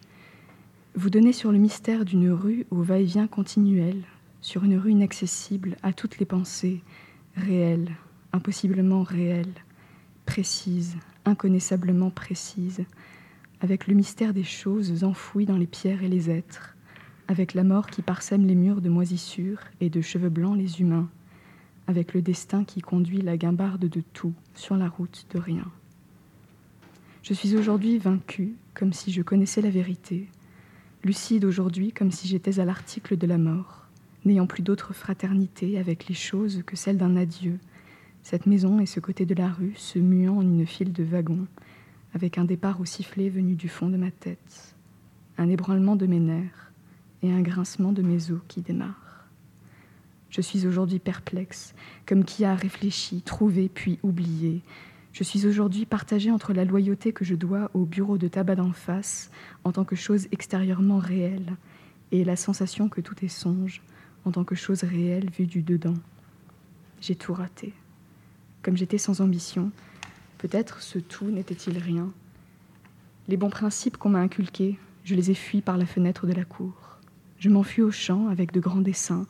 Vous 0.95 1.09
donnez 1.09 1.33
sur 1.33 1.51
le 1.51 1.57
mystère 1.57 2.05
d'une 2.05 2.31
rue 2.31 2.65
au 2.71 2.81
va-et-vient 2.81 3.27
continuel, 3.27 4.03
sur 4.39 4.63
une 4.63 4.77
rue 4.77 4.91
inaccessible 4.91 5.75
à 5.83 5.91
toutes 5.91 6.17
les 6.19 6.25
pensées, 6.25 6.81
réelles, 7.35 7.91
impossiblement 8.31 9.03
réelles, 9.03 9.53
précises, 10.25 10.95
inconnaissablement 11.29 12.09
précises, 12.09 12.83
avec 13.61 13.87
le 13.87 13.93
mystère 13.93 14.33
des 14.33 14.43
choses 14.43 15.03
enfouies 15.03 15.45
dans 15.45 15.57
les 15.57 15.67
pierres 15.67 16.03
et 16.03 16.09
les 16.09 16.29
êtres, 16.29 16.75
avec 17.27 17.53
la 17.53 17.63
mort 17.63 17.87
qui 17.87 18.01
parsème 18.01 18.45
les 18.45 18.55
murs 18.55 18.81
de 18.81 18.89
moisissure 18.89 19.59
et 19.79 19.89
de 19.89 20.01
cheveux 20.01 20.29
blancs 20.29 20.57
les 20.57 20.81
humains, 20.81 21.09
avec 21.87 22.13
le 22.13 22.21
destin 22.21 22.63
qui 22.63 22.81
conduit 22.81 23.21
la 23.21 23.37
guimbarde 23.37 23.87
de 23.87 24.01
tout 24.13 24.33
sur 24.55 24.75
la 24.75 24.89
route 24.89 25.25
de 25.33 25.39
rien. 25.39 25.65
Je 27.23 27.33
suis 27.33 27.55
aujourd'hui 27.55 27.97
vaincue 27.97 28.55
comme 28.73 28.93
si 28.93 29.11
je 29.11 29.21
connaissais 29.21 29.61
la 29.61 29.69
vérité, 29.69 30.27
lucide 31.03 31.45
aujourd'hui 31.45 31.91
comme 31.91 32.11
si 32.11 32.27
j'étais 32.27 32.59
à 32.59 32.65
l'article 32.65 33.17
de 33.17 33.27
la 33.27 33.37
mort, 33.37 33.87
n'ayant 34.25 34.47
plus 34.47 34.63
d'autre 34.63 34.93
fraternité 34.93 35.77
avec 35.77 36.07
les 36.07 36.15
choses 36.15 36.63
que 36.65 36.75
celle 36.75 36.97
d'un 36.97 37.15
adieu, 37.15 37.59
cette 38.29 38.45
maison 38.45 38.79
et 38.79 38.85
ce 38.85 38.99
côté 38.99 39.25
de 39.25 39.33
la 39.33 39.49
rue 39.49 39.73
se 39.75 39.97
muant 39.97 40.37
en 40.37 40.41
une 40.43 40.67
file 40.67 40.93
de 40.93 41.03
wagons, 41.03 41.47
avec 42.13 42.37
un 42.37 42.45
départ 42.45 42.79
au 42.79 42.85
sifflet 42.85 43.27
venu 43.27 43.55
du 43.55 43.67
fond 43.67 43.89
de 43.89 43.97
ma 43.97 44.11
tête, 44.11 44.75
un 45.39 45.49
ébranlement 45.49 45.95
de 45.95 46.05
mes 46.05 46.19
nerfs 46.19 46.71
et 47.23 47.31
un 47.31 47.41
grincement 47.41 47.91
de 47.91 48.03
mes 48.03 48.29
os 48.29 48.39
qui 48.47 48.61
démarrent. 48.61 49.25
Je 50.29 50.41
suis 50.41 50.67
aujourd'hui 50.67 50.99
perplexe, 50.99 51.73
comme 52.05 52.23
qui 52.23 52.45
a 52.45 52.53
réfléchi, 52.53 53.23
trouvé 53.23 53.67
puis 53.67 53.97
oublié, 54.03 54.61
je 55.11 55.23
suis 55.23 55.47
aujourd'hui 55.47 55.87
partagée 55.87 56.29
entre 56.29 56.53
la 56.53 56.65
loyauté 56.65 57.13
que 57.13 57.25
je 57.25 57.33
dois 57.33 57.71
au 57.73 57.83
bureau 57.83 58.19
de 58.19 58.27
tabac 58.27 58.57
d'en 58.57 58.73
face 58.73 59.31
en 59.63 59.71
tant 59.71 59.85
que 59.85 59.95
chose 59.95 60.27
extérieurement 60.31 60.99
réelle 60.99 61.55
et 62.11 62.23
la 62.23 62.35
sensation 62.35 62.89
que 62.89 63.01
tout 63.01 63.25
est 63.25 63.27
songe 63.27 63.81
en 64.23 64.31
tant 64.31 64.43
que 64.43 64.53
chose 64.53 64.83
réelle 64.83 65.31
vue 65.31 65.47
du 65.47 65.63
dedans. 65.63 65.97
J'ai 67.01 67.15
tout 67.15 67.33
raté. 67.33 67.73
Comme 68.61 68.77
j'étais 68.77 68.97
sans 68.97 69.21
ambition, 69.21 69.71
Peut-être 70.39 70.81
ce 70.81 70.99
tout 70.99 71.29
n'était-il 71.29 71.77
rien. 71.77 72.09
Les 73.27 73.35
bons 73.35 73.49
principes 73.49 73.97
qu'on 73.97 74.09
m'a 74.09 74.21
inculqués, 74.21 74.79
je 75.03 75.13
les 75.13 75.31
ai 75.31 75.33
fuis 75.33 75.59
par 75.59 75.77
la 75.77 75.85
fenêtre 75.85 76.25
de 76.25 76.31
la 76.31 76.45
cour. 76.45 76.73
Je 77.39 77.49
m'enfuis 77.49 77.81
au 77.81 77.91
champ 77.91 78.29
avec 78.29 78.53
de 78.53 78.61
grands 78.61 78.79
dessins, 78.79 79.27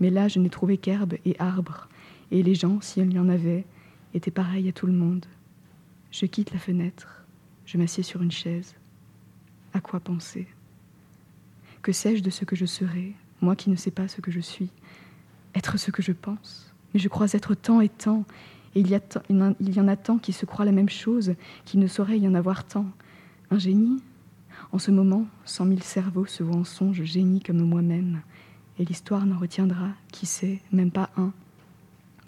mais 0.00 0.08
là 0.08 0.28
je 0.28 0.38
n'ai 0.38 0.48
trouvé 0.48 0.78
qu'herbes 0.78 1.16
et 1.26 1.36
arbres, 1.38 1.88
et 2.30 2.42
les 2.42 2.54
gens, 2.54 2.80
s'il 2.80 3.12
y 3.12 3.18
en 3.18 3.28
avait, 3.28 3.66
étaient 4.14 4.30
pareils 4.30 4.68
à 4.70 4.72
tout 4.72 4.86
le 4.86 4.94
monde. 4.94 5.26
Je 6.10 6.24
quitte 6.24 6.52
la 6.52 6.58
fenêtre, 6.58 7.26
je 7.66 7.76
m'assieds 7.76 8.02
sur 8.02 8.22
une 8.22 8.32
chaise. 8.32 8.76
À 9.74 9.80
quoi 9.80 10.00
penser? 10.00 10.48
Que 11.82 11.92
sais-je 11.92 12.22
de 12.22 12.30
ce 12.30 12.46
que 12.46 12.56
je 12.56 12.64
serai, 12.64 13.14
moi 13.42 13.56
qui 13.56 13.68
ne 13.68 13.76
sais 13.76 13.90
pas 13.90 14.08
ce 14.08 14.22
que 14.22 14.30
je 14.30 14.40
suis? 14.40 14.70
Être 15.54 15.76
ce 15.76 15.90
que 15.90 16.02
je 16.02 16.12
pense? 16.12 16.72
Mais 16.94 17.00
je 17.00 17.08
crois 17.08 17.26
être 17.34 17.54
tant 17.54 17.82
et 17.82 17.90
tant, 17.90 18.24
il 18.80 19.74
y 19.74 19.80
en 19.80 19.88
a 19.88 19.96
tant 19.96 20.18
qui 20.18 20.32
se 20.32 20.46
croient 20.46 20.64
la 20.64 20.72
même 20.72 20.88
chose, 20.88 21.34
qu'il 21.64 21.80
ne 21.80 21.86
saurait 21.86 22.18
y 22.18 22.28
en 22.28 22.34
avoir 22.34 22.64
tant. 22.64 22.86
Un 23.50 23.58
génie? 23.58 24.02
En 24.72 24.78
ce 24.78 24.90
moment, 24.90 25.26
cent 25.44 25.64
mille 25.64 25.82
cerveaux 25.82 26.26
se 26.26 26.42
voient 26.42 26.56
en 26.56 26.64
songe 26.64 27.02
génie 27.04 27.40
comme 27.40 27.62
moi-même, 27.62 28.20
et 28.78 28.84
l'histoire 28.84 29.24
n'en 29.24 29.38
retiendra, 29.38 29.88
qui 30.12 30.26
sait, 30.26 30.60
même 30.72 30.90
pas 30.90 31.10
un, 31.16 31.32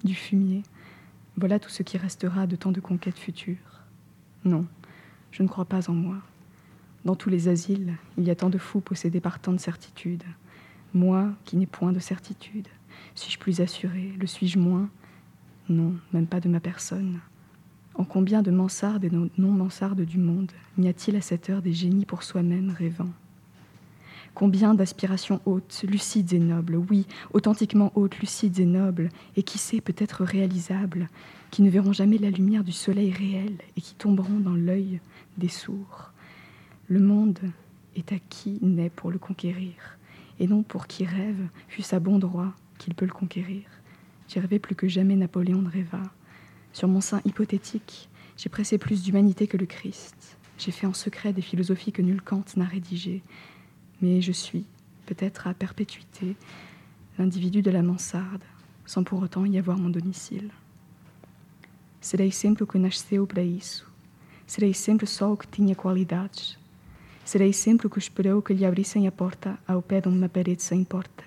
du 0.05 0.15
fumier. 0.15 0.63
Voilà 1.37 1.59
tout 1.59 1.71
ce 1.71 1.83
qui 1.83 1.99
restera 1.99 2.47
de 2.47 2.57
tant 2.57 2.73
de 2.73 2.81
conquêtes 2.81 3.19
futures. 3.19 3.57
Non, 4.45 4.65
je 5.31 5.43
ne 5.43 5.49
crois 5.49 5.65
pas 5.65 5.91
en 5.91 5.95
moi. 5.95 6.17
Dans 7.05 7.17
tous 7.17 7.31
les 7.31 7.49
asiles, 7.49 7.95
il 8.17 8.25
y 8.25 8.31
a 8.31 8.35
tant 8.35 8.51
de 8.51 8.59
fous 8.59 8.81
possédés 8.81 9.21
par 9.21 9.41
tant 9.41 9.53
de 9.53 9.59
certitudes. 9.59 10.25
Moi, 10.95 11.29
qui 11.45 11.57
n'ai 11.57 11.67
point 11.67 11.93
de 11.93 12.01
certitude, 12.01 12.69
suis-je 13.15 13.39
plus 13.39 13.61
assuré 13.61 14.15
Le 14.19 14.27
suis-je 14.27 14.59
moins? 14.59 14.89
Non, 15.69 15.95
même 16.13 16.27
pas 16.27 16.41
de 16.41 16.49
ma 16.49 16.61
personne. 16.61 17.21
En 17.95 18.05
combien 18.05 18.43
de 18.43 18.51
mansardes 18.51 19.05
et 19.05 19.11
non-mansardes 19.11 20.03
du 20.03 20.19
monde 20.19 20.53
n'y 20.77 20.89
a-t-il 20.89 21.17
à 21.17 21.21
cette 21.21 21.51
heure 21.51 21.63
des 21.63 21.73
génies 21.73 22.07
pour 22.07 22.23
soi-même 22.23 22.71
rêvant? 22.71 23.11
Combien 24.35 24.75
d'aspirations 24.75 25.41
hautes, 25.47 25.85
lucides 25.89 26.33
et 26.33 26.39
nobles, 26.39 26.77
oui, 26.77 27.07
authentiquement 27.33 27.91
hautes, 27.97 28.21
lucides 28.21 28.61
et 28.61 28.67
nobles, 28.67 29.09
et 29.37 29.43
qui 29.43 29.59
sait 29.59 29.81
peut-être 29.81 30.23
réalisables, 30.23 31.09
qui 31.51 31.63
ne 31.63 31.71
verront 31.71 31.93
jamais 31.93 32.19
la 32.19 32.31
lumière 32.31 32.63
du 32.63 32.71
soleil 32.71 33.11
réel 33.11 33.55
et 33.77 33.81
qui 33.81 33.97
tomberont 33.97 34.39
dans 34.39 34.55
l'œil 34.55 35.01
des 35.39 35.49
sourds. 35.49 36.13
Le 36.89 37.01
monde 37.01 37.41
est 37.97 38.13
à 38.13 38.19
qui 38.31 38.59
naît 38.63 38.93
pour 38.95 39.11
le 39.11 39.19
conquérir, 39.19 39.99
et 40.39 40.47
non 40.47 40.63
pour 40.63 40.87
qui 40.87 41.05
rêve, 41.05 41.49
fût-ce 41.67 41.97
à 41.97 42.01
bon 42.01 42.21
droit 42.21 42.53
qu'il 42.79 42.95
peut 42.95 43.07
le 43.07 43.13
conquérir. 43.13 43.65
J'ai 44.29 44.41
rêvé 44.41 44.59
plus 44.59 44.75
que 44.75 44.89
jamais 44.89 45.17
Napoléon 45.17 45.63
ne 45.63 45.71
rêva. 45.71 46.03
Sur 46.73 46.87
mon 46.87 47.01
sein 47.01 47.21
hypothétique, 47.25 48.09
j'ai 48.37 48.49
pressé 48.49 48.79
plus 48.79 49.03
d'humanité 49.03 49.47
que 49.47 49.57
le 49.57 49.67
Christ. 49.67 50.37
J'ai 50.59 50.71
fait 50.71 50.87
en 50.87 50.93
secret 50.93 51.33
des 51.33 51.43
philosophies 51.43 51.93
que 51.93 52.03
nul 52.03 52.21
Kant 52.23 52.45
n'a 52.57 52.65
rédigées 52.65 53.23
mais 54.01 54.21
je 54.21 54.33
suis, 54.33 54.65
peut-être 55.07 55.47
à 55.47 55.55
perpétuité, 55.55 56.37
l'individu 57.19 57.63
de 57.63 57.71
la 57.71 57.83
mansarde, 57.83 58.45
sans 58.87 59.03
pour 59.03 59.21
autant 59.21 59.45
y 59.45 59.59
avoir 59.59 59.79
mon 59.79 59.91
domicile. 59.91 60.51
Serei 62.01 62.31
sempre 62.31 62.63
o 62.63 62.67
que 62.67 62.79
nasceu 62.79 63.27
para 63.27 63.43
isso. 63.43 63.85
Serei 64.47 64.73
sempre 64.73 65.07
só 65.07 65.33
o 65.33 65.37
que 65.37 65.49
tinha 65.49 65.75
qualidades. 65.75 66.57
Serei 67.25 67.53
sempre 67.53 67.89
o 67.89 67.91
que 67.91 67.99
esperou 67.99 68.41
que 68.41 68.55
lhe 68.55 68.65
abrissem 68.65 69.07
a 69.07 69.13
porta 69.13 69.59
ao 69.67 69.83
pé 69.83 70.01
de 70.01 70.09
uma 70.09 70.29
parede 70.29 70.63
sem 70.63 70.85
porta. 70.85 71.25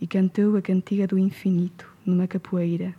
E 0.00 0.06
cantou 0.06 0.56
a 0.56 0.60
cantiga 0.60 1.06
do 1.06 1.16
infinito 1.16 1.91
numa 2.04 2.26
capoeira. 2.26 2.94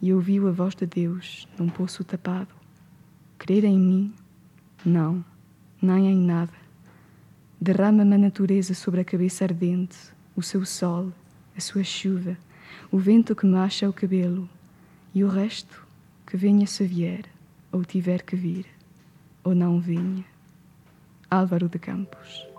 E 0.00 0.12
ouviu 0.12 0.48
a 0.48 0.50
voz 0.50 0.74
de 0.74 0.86
Deus 0.86 1.48
num 1.58 1.68
poço 1.68 2.02
tapado. 2.02 2.54
Crer 3.38 3.64
em 3.64 3.78
mim? 3.78 4.14
Não, 4.84 5.24
nem 5.80 6.08
em 6.08 6.16
nada. 6.16 6.52
Derrama-me 7.60 8.14
a 8.14 8.18
natureza 8.18 8.74
sobre 8.74 9.00
a 9.00 9.04
cabeça 9.04 9.44
ardente, 9.44 9.96
o 10.34 10.42
seu 10.42 10.64
sol, 10.64 11.12
a 11.56 11.60
sua 11.60 11.84
chuva, 11.84 12.36
o 12.90 12.98
vento 12.98 13.36
que 13.36 13.46
macha 13.46 13.88
o 13.88 13.92
cabelo, 13.92 14.48
e 15.14 15.22
o 15.22 15.28
resto 15.28 15.86
que 16.26 16.36
venha 16.36 16.66
se 16.66 16.84
vier, 16.84 17.24
ou 17.70 17.84
tiver 17.84 18.22
que 18.22 18.34
vir, 18.34 18.66
ou 19.44 19.54
não 19.54 19.80
venha. 19.80 20.24
Álvaro 21.30 21.68
de 21.68 21.78
Campos. 21.78 22.51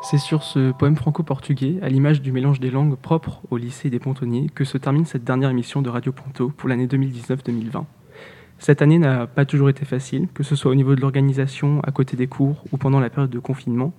C'est 0.00 0.18
sur 0.18 0.44
ce 0.44 0.70
poème 0.72 0.96
franco-portugais, 0.96 1.78
à 1.82 1.88
l'image 1.88 2.22
du 2.22 2.30
mélange 2.30 2.60
des 2.60 2.70
langues 2.70 2.96
propres 2.96 3.42
au 3.50 3.56
lycée 3.56 3.90
des 3.90 3.98
Pontonniers, 3.98 4.48
que 4.54 4.64
se 4.64 4.78
termine 4.78 5.04
cette 5.04 5.24
dernière 5.24 5.50
émission 5.50 5.82
de 5.82 5.90
Radio 5.90 6.12
Ponto 6.12 6.50
pour 6.56 6.68
l'année 6.68 6.86
2019-2020. 6.86 7.84
Cette 8.58 8.80
année 8.80 8.98
n'a 8.98 9.26
pas 9.26 9.44
toujours 9.44 9.68
été 9.68 9.84
facile, 9.84 10.28
que 10.32 10.44
ce 10.44 10.56
soit 10.56 10.70
au 10.70 10.76
niveau 10.76 10.94
de 10.94 11.00
l'organisation, 11.00 11.80
à 11.82 11.90
côté 11.90 12.16
des 12.16 12.28
cours 12.28 12.64
ou 12.72 12.76
pendant 12.76 13.00
la 13.00 13.10
période 13.10 13.30
de 13.30 13.38
confinement, 13.38 13.92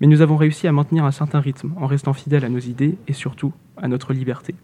mais 0.00 0.08
nous 0.08 0.20
avons 0.20 0.36
réussi 0.36 0.66
à 0.66 0.72
maintenir 0.72 1.04
un 1.04 1.10
certain 1.10 1.40
rythme 1.40 1.72
en 1.76 1.86
restant 1.86 2.12
fidèles 2.12 2.44
à 2.44 2.48
nos 2.48 2.58
idées 2.58 2.98
et 3.08 3.12
surtout 3.12 3.52
à 3.76 3.88
notre 3.88 4.12
liberté. 4.12 4.54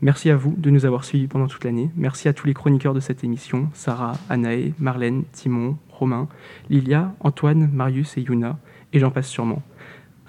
Merci 0.00 0.30
à 0.30 0.36
vous 0.36 0.54
de 0.56 0.70
nous 0.70 0.86
avoir 0.86 1.04
suivis 1.04 1.26
pendant 1.26 1.48
toute 1.48 1.64
l'année. 1.64 1.90
Merci 1.96 2.28
à 2.28 2.32
tous 2.32 2.46
les 2.46 2.54
chroniqueurs 2.54 2.94
de 2.94 3.00
cette 3.00 3.24
émission, 3.24 3.68
Sarah, 3.74 4.14
Anaé, 4.30 4.72
Marlène, 4.78 5.24
Timon, 5.32 5.76
Romain, 5.90 6.28
Lilia, 6.70 7.14
Antoine, 7.20 7.68
Marius 7.72 8.16
et 8.16 8.22
Yuna, 8.22 8.58
et 8.92 9.00
j'en 9.00 9.10
passe 9.10 9.28
sûrement. 9.28 9.62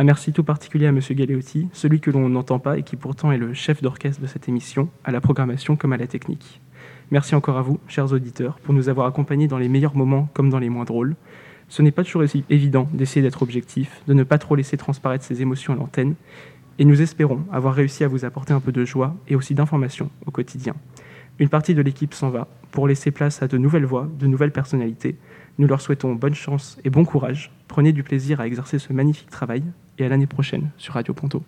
Un 0.02 0.04
merci 0.04 0.34
tout 0.34 0.44
particulier 0.44 0.88
à 0.88 0.90
M. 0.90 1.00
Galeotti, 1.12 1.68
celui 1.74 2.00
que 2.00 2.10
l'on 2.10 2.28
n'entend 2.28 2.58
pas 2.58 2.80
et 2.80 2.82
qui 2.82 2.96
pourtant 2.96 3.32
est 3.32 3.38
le 3.38 3.54
chef 3.54 3.84
d'orchestre 3.84 4.20
de 4.20 4.26
cette 4.26 4.50
émission, 4.50 4.90
à 5.04 5.12
la 5.12 5.22
programmation 5.22 5.76
comme 5.76 5.94
à 5.94 5.98
la 5.98 6.08
technique. 6.08 6.60
Merci 7.12 7.36
encore 7.36 7.60
à 7.60 7.62
vous, 7.62 7.80
chers 7.88 8.12
auditeurs, 8.12 8.58
pour 8.64 8.74
nous 8.74 8.90
avoir 8.90 9.06
accompagnés 9.06 9.48
dans 9.48 9.60
les 9.60 9.70
meilleurs 9.70 9.96
moments 9.96 10.28
comme 10.34 10.50
dans 10.50 10.58
les 10.58 10.70
moins 10.70 10.86
drôles. 10.86 11.16
Ce 11.68 11.84
n'est 11.84 11.92
pas 11.92 12.04
toujours 12.04 12.24
aussi 12.24 12.44
évident 12.50 12.90
d'essayer 12.92 13.22
d'être 13.22 13.44
objectif, 13.44 14.02
de 14.08 14.16
ne 14.16 14.24
pas 14.24 14.40
trop 14.40 14.56
laisser 14.56 14.76
transparaître 14.76 15.24
ses 15.24 15.44
émotions 15.44 15.74
à 15.74 15.76
l'antenne, 15.76 16.16
et 16.80 16.86
nous 16.86 17.00
espérons 17.04 17.42
avoir 17.52 17.76
réussi 17.76 18.04
à 18.04 18.08
vous 18.08 18.26
apporter 18.26 18.54
un 18.54 18.60
peu 18.60 18.72
de 18.72 18.84
joie 18.84 19.16
et 19.28 19.36
aussi 19.36 19.54
d'information 19.54 20.10
au 20.26 20.32
quotidien. 20.32 20.74
Une 21.38 21.50
partie 21.50 21.76
de 21.76 21.82
l'équipe 21.84 22.16
s'en 22.16 22.32
va 22.32 22.48
pour 22.72 22.88
laisser 22.88 23.12
place 23.12 23.44
à 23.44 23.48
de 23.48 23.60
nouvelles 23.60 23.86
voix, 23.86 24.10
de 24.18 24.26
nouvelles 24.26 24.52
personnalités. 24.52 25.16
Nous 25.60 25.68
leur 25.68 25.80
souhaitons 25.80 26.16
bonne 26.16 26.34
chance 26.34 26.80
et 26.84 26.90
bon 26.90 27.06
courage. 27.06 27.52
Prenez 27.68 27.92
du 27.92 28.02
plaisir 28.02 28.42
à 28.42 28.48
exercer 28.48 28.80
ce 28.80 28.94
magnifique 28.94 29.30
travail 29.30 29.62
et 29.98 30.06
à 30.06 30.10
l'année 30.10 30.28
prochaine 30.28 30.70
sur 30.78 30.94
Radio 30.94 31.14
Ponto. 31.14 31.44